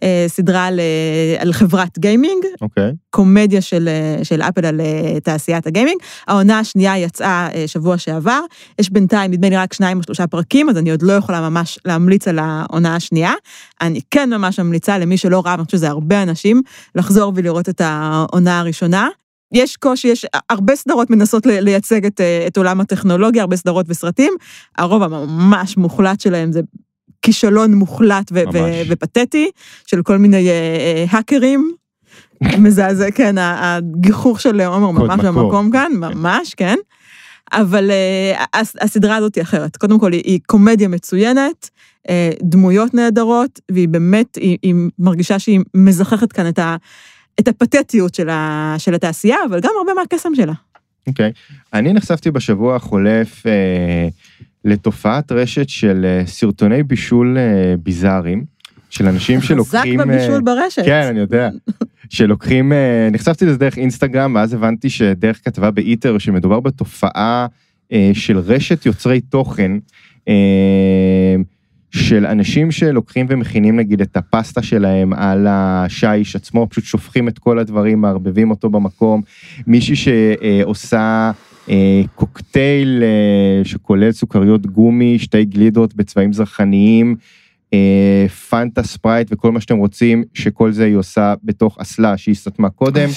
אה, 0.03 0.25
סדרה 0.29 0.67
על, 0.67 0.81
אה, 0.81 1.43
על 1.43 1.53
חברת 1.53 1.99
גיימינג, 1.99 2.45
אוקיי. 2.61 2.93
קומדיה 3.11 3.61
של, 3.61 3.89
אה, 3.89 4.25
של 4.25 4.43
אפל 4.43 4.67
על 4.67 4.81
תעשיית 5.23 5.67
הגיימינג. 5.67 6.01
העונה 6.27 6.59
השנייה 6.59 6.99
יצאה 6.99 7.49
אה, 7.55 7.69
שבוע 7.69 7.99
שעבר, 7.99 8.41
יש 8.79 8.91
בינתיים 8.91 9.31
נדמה 9.31 9.49
לי 9.49 9.57
רק 9.57 9.73
שניים 9.73 9.99
או 9.99 10.03
שלושה 10.03 10.27
פרקים, 10.27 10.69
אז 10.69 10.79
אני 10.79 10.91
עוד 10.91 11.03
לא 11.03 11.13
יכולה 11.13 11.51
ממש 11.51 11.79
להמליץ 11.85 12.29
על 12.29 12.39
העונה 12.39 12.97
השנייה. 12.97 13.33
אני 13.81 14.01
כן 14.11 14.31
ממש 14.31 14.61
ממליצה 14.61 14.99
למי 14.99 15.17
שלא 15.17 15.43
ראה, 15.45 15.55
אני 15.55 15.65
חושבת 15.65 15.71
שזה 15.71 15.89
הרבה 15.89 16.23
אנשים, 16.23 16.63
לחזור 16.95 17.33
ולראות 17.37 17.69
את 17.69 17.81
העונה 17.85 18.61
הראשונה. 18.61 19.09
יש 19.53 19.77
קושי, 19.77 20.09
יש 20.09 20.27
הרבה 20.51 20.77
סדרות 20.77 21.11
מנסות 21.11 21.47
לייצג 21.47 22.07
את, 22.07 22.21
את 22.47 22.57
עולם 22.57 22.81
הטכנולוגיה, 22.81 23.43
הרבה 23.43 23.57
סדרות 23.57 23.87
וסרטים, 23.89 24.33
הרוב 24.79 25.03
הממש 25.03 25.77
מוחלט 25.77 26.21
שלהם 26.21 26.53
זה 26.53 26.61
כישלון 27.27 27.75
מוחלט 27.75 28.33
ו- 28.33 28.43
ו-. 28.53 28.83
ופתטי, 28.89 29.51
של 29.87 30.03
כל 30.03 30.17
מיני 30.19 30.49
אה, 30.49 30.53
אה, 30.53 31.05
האקרים. 31.11 31.73
מזעזע, 32.59 33.11
כן, 33.11 33.35
הגיחוך 33.39 34.41
של 34.41 34.61
עומר 34.61 34.91
ממש. 34.91 35.25
במקום 35.25 35.71
כאן, 35.71 35.93
ממש, 35.95 36.55
כן. 36.55 36.77
אבל 37.53 37.91
אה, 37.91 38.45
הס- 38.55 38.77
הסדרה 38.81 39.17
הזאת 39.17 39.35
היא 39.35 39.43
אחרת. 39.43 39.77
קודם 39.77 39.99
כל, 40.01 40.13
היא, 40.13 40.23
היא 40.25 40.41
קומדיה 40.47 40.89
מצוינת, 40.89 41.71
דמויות 42.43 42.95
נהדרות, 42.95 43.61
והיא 43.71 43.89
באמת, 43.89 44.37
היא, 44.37 44.59
היא 44.63 44.75
מרגישה 44.99 45.39
שהיא 45.39 45.61
מזככת 45.75 46.33
כאן 46.33 46.49
את, 46.49 46.59
ה, 46.59 46.77
את 47.41 47.49
הפתטיות 47.49 48.15
של, 48.15 48.29
ה, 48.29 48.75
של 48.79 48.95
התעשייה, 48.95 49.37
אבל 49.49 49.61
גם 49.61 49.71
הרבה 49.79 49.95
מהקסם 49.95 50.35
שלה. 50.35 50.53
אוקיי. 51.07 51.33
אני 51.75 51.93
נחשפתי 51.93 52.31
בשבוע 52.31 52.77
החולף 52.77 53.47
אה, 53.47 54.09
לתופעת 54.67 55.33
רשת 55.33 55.69
של 55.69 56.07
אה, 56.09 56.27
סרטוני 56.27 56.83
בישול 56.83 57.39
אה, 57.39 57.75
ביזאריים, 57.83 58.45
של 58.91 59.07
אנשים 59.07 59.39
חזק 59.41 59.49
שלוקחים... 59.49 60.01
אה, 60.01 60.07
בבישול 60.07 60.41
ברשת. 60.41 60.83
כן, 60.85 61.07
אני 61.11 61.21
יודע. 61.21 61.49
שלוקחים, 62.09 62.73
נחשפתי 63.13 63.47
לזה 63.47 63.59
דרך 63.59 63.79
אינסטגרם, 63.79 64.35
ואז 64.35 64.55
הבנתי 64.55 64.91
שדרך 64.91 65.41
כתבה 65.45 65.71
באיטר, 65.71 66.19
שמדובר 66.19 66.61
בתופעה 66.61 67.47
של 68.13 68.39
רשת 68.39 68.87
יוצרי 68.87 69.21
תוכן, 69.21 69.73
של 71.91 72.27
אנשים 72.27 72.71
שלוקחים 72.71 73.27
ומכינים 73.29 73.77
נגיד 73.77 74.01
את 74.01 74.17
הפסטה 74.17 74.63
שלהם 74.63 75.13
על 75.13 75.47
השיש 75.51 76.37
עצמו, 76.37 76.67
פשוט 76.71 76.85
שופכים 76.85 77.29
את 77.29 77.39
כל 77.39 77.59
הדברים, 77.59 78.01
מערבבים 78.01 78.51
אותו 78.51 78.71
במקום. 78.71 79.23
מישהי 79.67 79.97
שעושה 79.97 81.31
קוקטייל 82.15 83.03
אה, 83.03 83.65
שכולל 83.65 84.13
סוכריות 84.13 84.67
גומי, 84.67 85.19
שתי 85.19 85.45
גלידות 85.45 85.95
בצבעים 85.95 86.33
זרחניים, 86.33 87.17
אה, 87.75 88.27
פנטה 88.51 88.83
ספרייט 88.83 89.29
וכל 89.31 89.53
מה 89.53 89.61
שאתם 89.61 89.77
רוצים, 89.77 90.25
שכל 90.35 90.73
זה 90.73 90.85
היא 90.85 90.97
עושה 90.97 91.35
בתוך 91.45 91.79
אסלה 91.81 92.17
שהיא 92.17 92.35
סתמה 92.35 92.71
קודם. 92.71 93.09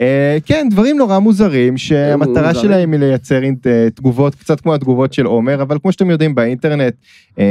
אה, 0.00 0.38
כן, 0.46 0.68
דברים 0.70 0.96
נורא 0.96 1.18
מוזרים, 1.18 1.76
שהמטרה. 1.76 2.54
שלהם 2.54 2.92
היא 2.92 3.00
לייצר 3.00 3.42
אה, 3.66 3.90
תגובות, 3.94 4.34
קצת 4.34 4.60
כמו 4.60 4.74
התגובות 4.74 5.12
של 5.12 5.26
עומר, 5.26 5.62
אבל 5.62 5.78
כמו 5.82 5.92
שאתם 5.92 6.10
יודעים 6.10 6.34
באינטרנט, 6.34 6.94
אה, 7.38 7.44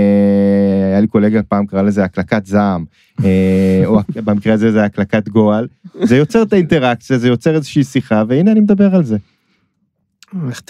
היה 0.91 1.01
לי 1.01 1.07
קולגה 1.07 1.43
פעם 1.43 1.65
קרא 1.65 1.81
לזה 1.81 2.03
הקלקת 2.03 2.45
זעם, 2.45 2.85
אה, 3.23 3.81
או 3.85 3.99
במקרה 4.15 4.53
הזה 4.53 4.71
זה 4.71 4.83
הקלקת 4.83 5.29
גועל, 5.29 5.67
זה 6.03 6.17
יוצר 6.17 6.41
את 6.41 6.53
האינטראקציה, 6.53 7.17
זה 7.17 7.27
יוצר 7.27 7.55
איזושהי 7.55 7.83
שיחה, 7.83 8.23
והנה 8.27 8.51
אני 8.51 8.59
מדבר 8.59 8.95
על 8.95 9.03
זה. 9.03 9.17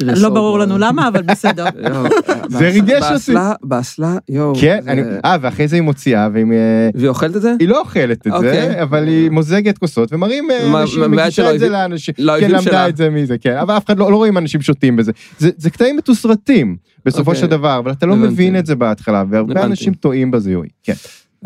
לא 0.01 0.29
ברור 0.29 0.59
לנו 0.59 0.73
אה. 0.73 0.79
למה, 0.79 1.07
אבל 1.07 1.21
בסדר. 1.21 1.65
יואו, 1.89 2.03
זה 2.49 2.69
ריגש 2.69 3.03
אותי. 3.03 3.11
באסלה, 3.13 3.53
באסלה, 3.63 4.17
יואו. 4.29 4.53
כן, 4.61 4.79
אני, 4.87 5.01
אה, 5.25 5.37
ואחרי 5.41 5.67
זה 5.67 5.75
היא 5.75 5.83
מוציאה, 5.83 6.29
והיא 6.33 6.45
אה, 6.51 6.89
והיא 6.95 7.07
אוכלת 7.07 7.35
את 7.35 7.41
זה? 7.41 7.53
היא 7.59 7.67
לא 7.67 7.79
אוכלת 7.79 8.17
את 8.17 8.31
זה, 8.31 8.37
אוקיי. 8.37 8.81
אבל 8.83 9.07
היא 9.07 9.29
מוזגת 9.29 9.77
כוסות, 9.77 10.13
ומראים 10.13 10.51
אה, 10.51 10.81
אנשים, 10.81 11.11
מגישה 11.11 11.53
את 11.55 11.59
זה 11.59 11.69
לאנשים, 11.69 12.13
כן, 12.13 12.23
לאויבים 12.23 12.51
למדה. 12.51 12.89
את 12.89 12.97
זה 12.97 13.09
מזה, 13.09 13.37
כן, 13.37 13.57
אבל 13.57 13.77
אף 13.77 13.85
אחד 13.85 13.99
לא 13.99 14.11
לא 14.11 14.15
רואים 14.15 14.37
אנשים 14.37 14.61
שותים 14.61 14.95
בזה. 14.95 15.11
זה 15.39 15.49
זה 15.57 15.69
קטעים 15.69 15.97
מתוסרטים, 15.97 16.77
בסופו 17.05 17.31
אוקיי. 17.31 17.41
של 17.41 17.47
דבר, 17.47 17.79
אבל 17.79 17.91
אתה 17.91 18.05
לא. 18.05 18.15
מבין 18.15 18.59
את 18.59 18.65
זה 18.65 18.75
בהתחלה, 18.75 19.23
והרבה. 19.29 19.63
אנשים 19.63 19.93
טועים 19.93 20.31
בזיהוי. 20.31 20.67
כן, 20.83 20.93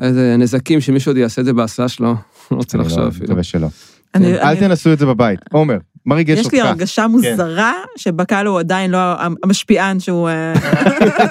איזה 0.02 0.36
נזקים 0.40 0.82
שמישהו 0.82 1.10
עוד 1.10 1.18
יעשה 1.18 1.42
את 1.42 1.46
זה 1.46 1.54
באסלה 1.54 1.88
שלו, 1.88 2.16
לא 2.52 2.58
רוצה 2.58 2.78
אני 2.78 2.86
לחשוב 2.86 3.00
לא- 3.00 3.08
אפילו. 3.08 3.26
מקווה 3.26 3.44
שלא. 3.44 3.68
אני- 4.16 4.34
אל 4.34 4.40
אני- 4.40 4.60
תנסו 4.60 4.94
את 4.94 5.00
זה 5.00 5.06
בבית. 5.06 5.40
עומר, 5.52 5.78
מה 6.06 6.16
ריגש 6.16 6.40
יש 6.40 6.46
אותך? 6.46 6.54
לי 6.54 6.62
הרגשה 6.62 7.08
מוזרה 7.08 7.74
שבקהל 7.98 8.48
הוא 8.48 8.60
עדיין 8.60 8.92
לא 8.92 8.98
המשפיען 9.44 10.00
שהוא... 10.00 10.30
אה, 10.30 10.54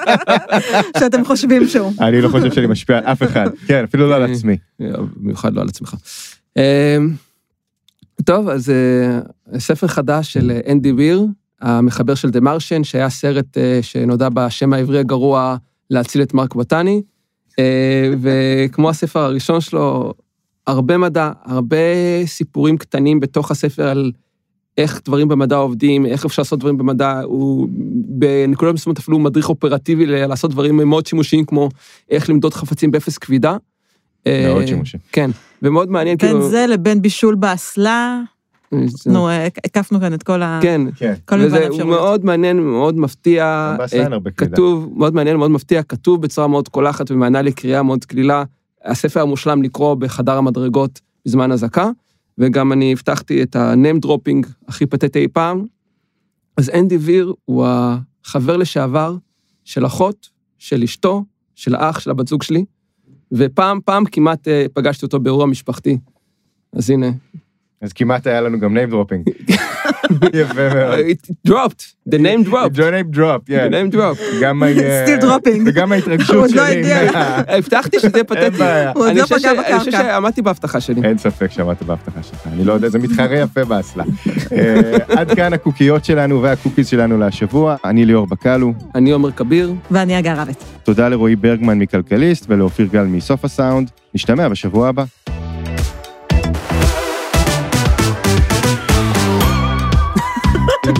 שאתם 0.98 1.24
חושבים 1.24 1.68
שהוא. 1.68 1.92
אני 2.00 2.20
לא 2.20 2.28
חושב 2.28 2.52
שאני 2.52 2.66
משפיע 2.66 2.98
על 2.98 3.04
אף 3.04 3.22
אחד. 3.22 3.46
כן, 3.66 3.84
אפילו 3.84 4.08
לא 4.08 4.14
על 4.14 4.32
עצמי. 4.32 4.56
יואו, 4.80 5.06
במיוחד 5.16 5.54
לא 5.54 5.60
על 5.60 5.68
עצמך. 5.68 5.94
אה, 6.56 6.96
טוב, 8.24 8.48
אז 8.48 8.70
אה, 8.70 9.20
ספר 9.58 9.86
חדש 9.86 10.32
של 10.32 10.50
אה, 10.50 10.72
אנדי 10.72 10.92
ויר, 10.92 11.26
המחבר 11.60 12.14
של 12.14 12.30
דה 12.30 12.40
מרשן, 12.40 12.84
שהיה 12.84 13.10
סרט 13.10 13.58
אה, 13.58 13.78
שנודע 13.82 14.28
בשם 14.28 14.72
העברי 14.72 14.98
הגרוע 14.98 15.56
להציל 15.90 16.22
את 16.22 16.34
מרק 16.34 16.54
בטני, 16.54 17.02
אה, 17.58 18.10
וכמו 18.20 18.90
הספר 18.90 19.20
הראשון 19.20 19.60
שלו, 19.60 20.14
הרבה 20.66 20.98
מדע, 20.98 21.30
הרבה 21.44 21.76
סיפורים 22.26 22.78
קטנים 22.78 23.20
בתוך 23.20 23.50
הספר 23.50 23.88
על 23.88 24.12
איך 24.78 25.00
דברים 25.04 25.28
במדע 25.28 25.56
עובדים, 25.56 26.06
איך 26.06 26.24
אפשר 26.24 26.42
לעשות 26.42 26.58
דברים 26.58 26.78
במדע, 26.78 27.20
הוא 27.24 27.68
בנקודות 28.08 28.74
מסוימות 28.74 28.98
אפילו 28.98 29.18
מדריך 29.18 29.48
אופרטיבי 29.48 30.06
לעשות 30.06 30.50
דברים 30.50 30.76
מאוד 30.76 31.06
שימושיים, 31.06 31.44
כמו 31.44 31.68
איך 32.10 32.30
למדוד 32.30 32.54
חפצים 32.54 32.90
באפס 32.90 33.18
כבידה. 33.18 33.56
מאוד 34.26 34.62
אה, 34.62 34.66
שימושי. 34.66 34.98
כן, 35.12 35.30
ומאוד 35.62 35.90
מעניין, 35.90 36.16
בין 36.16 36.28
כאילו... 36.28 36.48
זה 36.48 36.66
לבין 36.68 37.02
בישול 37.02 37.34
באסלה, 37.34 38.20
נו, 39.06 39.28
אה, 39.28 39.46
הקפנו 39.46 40.00
כאן 40.00 40.14
את 40.14 40.22
כל 40.22 40.42
ה... 40.42 40.58
כן, 40.62 40.80
כן. 40.96 41.14
כל 41.24 41.36
מגוון 41.36 41.48
וזה 41.52 41.64
האפשרויות. 41.64 41.88
מאוד 41.88 42.24
מעניין, 42.24 42.60
מאוד 42.60 42.98
מפתיע. 42.98 43.76
אה. 43.94 44.06
כתוב, 44.36 44.92
מאוד 44.96 45.14
מעניין, 45.14 45.36
מאוד 45.36 45.50
מפתיע, 45.50 45.82
כתוב 45.82 46.22
בצורה 46.22 46.46
מאוד 46.46 46.68
קולחת 46.68 47.10
ומענה 47.10 47.42
לקריאה 47.42 47.82
מאוד 47.82 48.04
קלילה. 48.04 48.44
הספר 48.84 49.20
המושלם 49.20 49.62
לקרוא 49.62 49.94
בחדר 49.94 50.36
המדרגות 50.36 51.00
בזמן 51.26 51.52
אזעקה, 51.52 51.90
וגם 52.38 52.72
אני 52.72 52.92
הבטחתי 52.92 53.42
את 53.42 53.56
ה-name 53.56 54.06
dropping 54.06 54.46
הכי 54.68 54.86
פתטי 54.86 55.18
אי 55.18 55.28
פעם. 55.28 55.66
אז 56.56 56.70
אנדי 56.70 56.96
ויר 56.96 57.34
הוא 57.44 57.66
החבר 58.24 58.56
לשעבר 58.56 59.16
של 59.64 59.86
אחות, 59.86 60.28
של 60.58 60.82
אשתו, 60.82 61.24
של 61.54 61.74
האח, 61.74 62.00
של 62.00 62.10
הבת 62.10 62.28
זוג 62.28 62.42
שלי, 62.42 62.64
ופעם, 63.32 63.80
פעם 63.84 64.04
כמעט 64.04 64.48
אה, 64.48 64.66
פגשתי 64.72 65.06
אותו 65.06 65.20
באירוע 65.20 65.46
משפחתי. 65.46 65.98
אז 66.72 66.90
הנה, 66.90 67.10
אז 67.80 67.92
כמעט 67.92 68.26
היה 68.26 68.40
לנו 68.40 68.60
גם 68.60 68.76
name 68.76 68.92
dropping. 68.92 69.52
יפה 70.42 70.74
מאוד. 70.74 70.98
it 70.98 71.50
dropped, 71.50 71.82
the 72.08 72.18
name 72.18 72.48
dropped, 72.48 72.76
Your 72.76 72.90
name 72.92 73.16
drop, 73.16 73.46
the 73.46 73.52
כן. 73.52 73.70
name 73.72 73.94
dropped. 73.94 74.42
גם 74.42 74.62
ה- 74.62 74.66
Still 75.06 75.22
dropping. 75.24 75.60
וגם 75.66 75.88
הוא 75.88 75.94
ההתרגשות 75.94 76.36
עוד 76.36 76.50
לא 76.50 76.66
שלי. 76.66 76.78
הגיע. 76.80 76.98
הבטחתי 77.58 77.98
שזה 78.00 78.10
יהיה 78.14 78.24
פתטי. 78.24 78.50
בעיה. 78.50 78.92
הוא 78.94 79.06
עוד 79.06 79.16
לא 79.16 79.24
פגע 79.26 79.38
ש- 79.38 79.44
אני 79.44 79.78
חושב 79.78 79.90
בקרקע. 79.90 80.08
שעמדתי 80.12 80.42
בהבטחה 80.42 80.80
שלי. 80.80 81.00
אין 81.04 81.18
ספק 81.18 81.50
שעמדת 81.50 81.82
בהבטחה 81.82 82.22
שלך, 82.22 82.40
אני 82.52 82.64
לא 82.64 82.72
יודע, 82.72 82.88
זה 82.88 82.98
מתחרה 82.98 83.36
יפה 83.38 83.64
באסלה. 83.64 84.04
אה, 84.52 84.80
עד 85.08 85.34
כאן 85.34 85.52
הקוקיות 85.52 86.04
שלנו 86.04 86.42
והקוקיז 86.42 86.86
שלנו 86.88 87.18
להשבוע. 87.18 87.76
אני 87.84 88.04
ליאור 88.06 88.26
בקלו, 88.26 88.72
אני 88.94 89.10
עומר 89.10 89.32
כביר, 89.32 89.72
ואני 89.90 90.18
אגר 90.18 90.34
רבת. 90.36 90.64
תודה 90.82 91.08
לרועי 91.08 91.36
ברגמן 91.36 91.78
מכלכליסט 91.78 92.44
ולאופיר 92.48 92.86
גל 92.92 93.02
מסוף 93.04 93.44
הסאונד. 93.44 93.90
נשתמע 94.14 94.48
בשבוע 94.48 94.88
הבא. 94.88 95.04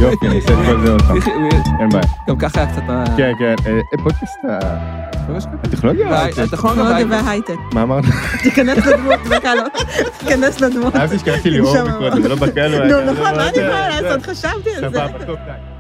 יופי, 0.01 0.27
אני 0.27 0.37
אעשה 0.37 0.53
את 0.53 0.67
כל 0.67 0.87
זה 0.87 0.93
עוד 0.93 1.03
פעם, 1.03 1.17
אין 1.81 1.89
בעיה. 1.89 2.05
גם 2.29 2.39
ככה 2.39 2.61
היה 2.61 2.73
קצת... 2.73 2.83
כן, 3.17 3.33
כן, 3.39 3.55
אה, 3.67 3.81
פודקאסט 4.03 4.39
הטכנולוגיה. 5.65 6.07
והי- 6.11 6.29
אוקיי. 6.31 6.45
הטכנולוגיה 6.45 6.85
טכנולוגיה 6.85 7.07
וההייטק. 7.23 7.55
מה 7.75 7.83
אמרת? 7.83 8.05
תיכנס 8.43 8.87
לדמות, 8.87 9.21
בקלו. 9.31 9.63
תיכנס 10.19 10.61
לדמות. 10.61 10.97
אהבתי 10.97 11.19
שקראתי 11.19 11.51
שם. 11.73 11.87
מקודם, 11.89 12.23
זה 12.23 12.29
לא 12.29 12.35
בקלו. 12.35 12.79
נו, 12.85 13.13
נכון, 13.13 13.35
מה 13.37 13.49
אני 13.49 13.59
יכולה 13.59 14.01
לעשות? 14.01 14.23
חשבתי 14.27 14.71
על 14.77 14.91
זה. 14.91 14.99
סבבה, 14.99 15.25
טוב, 15.27 15.37
די. 15.47 15.72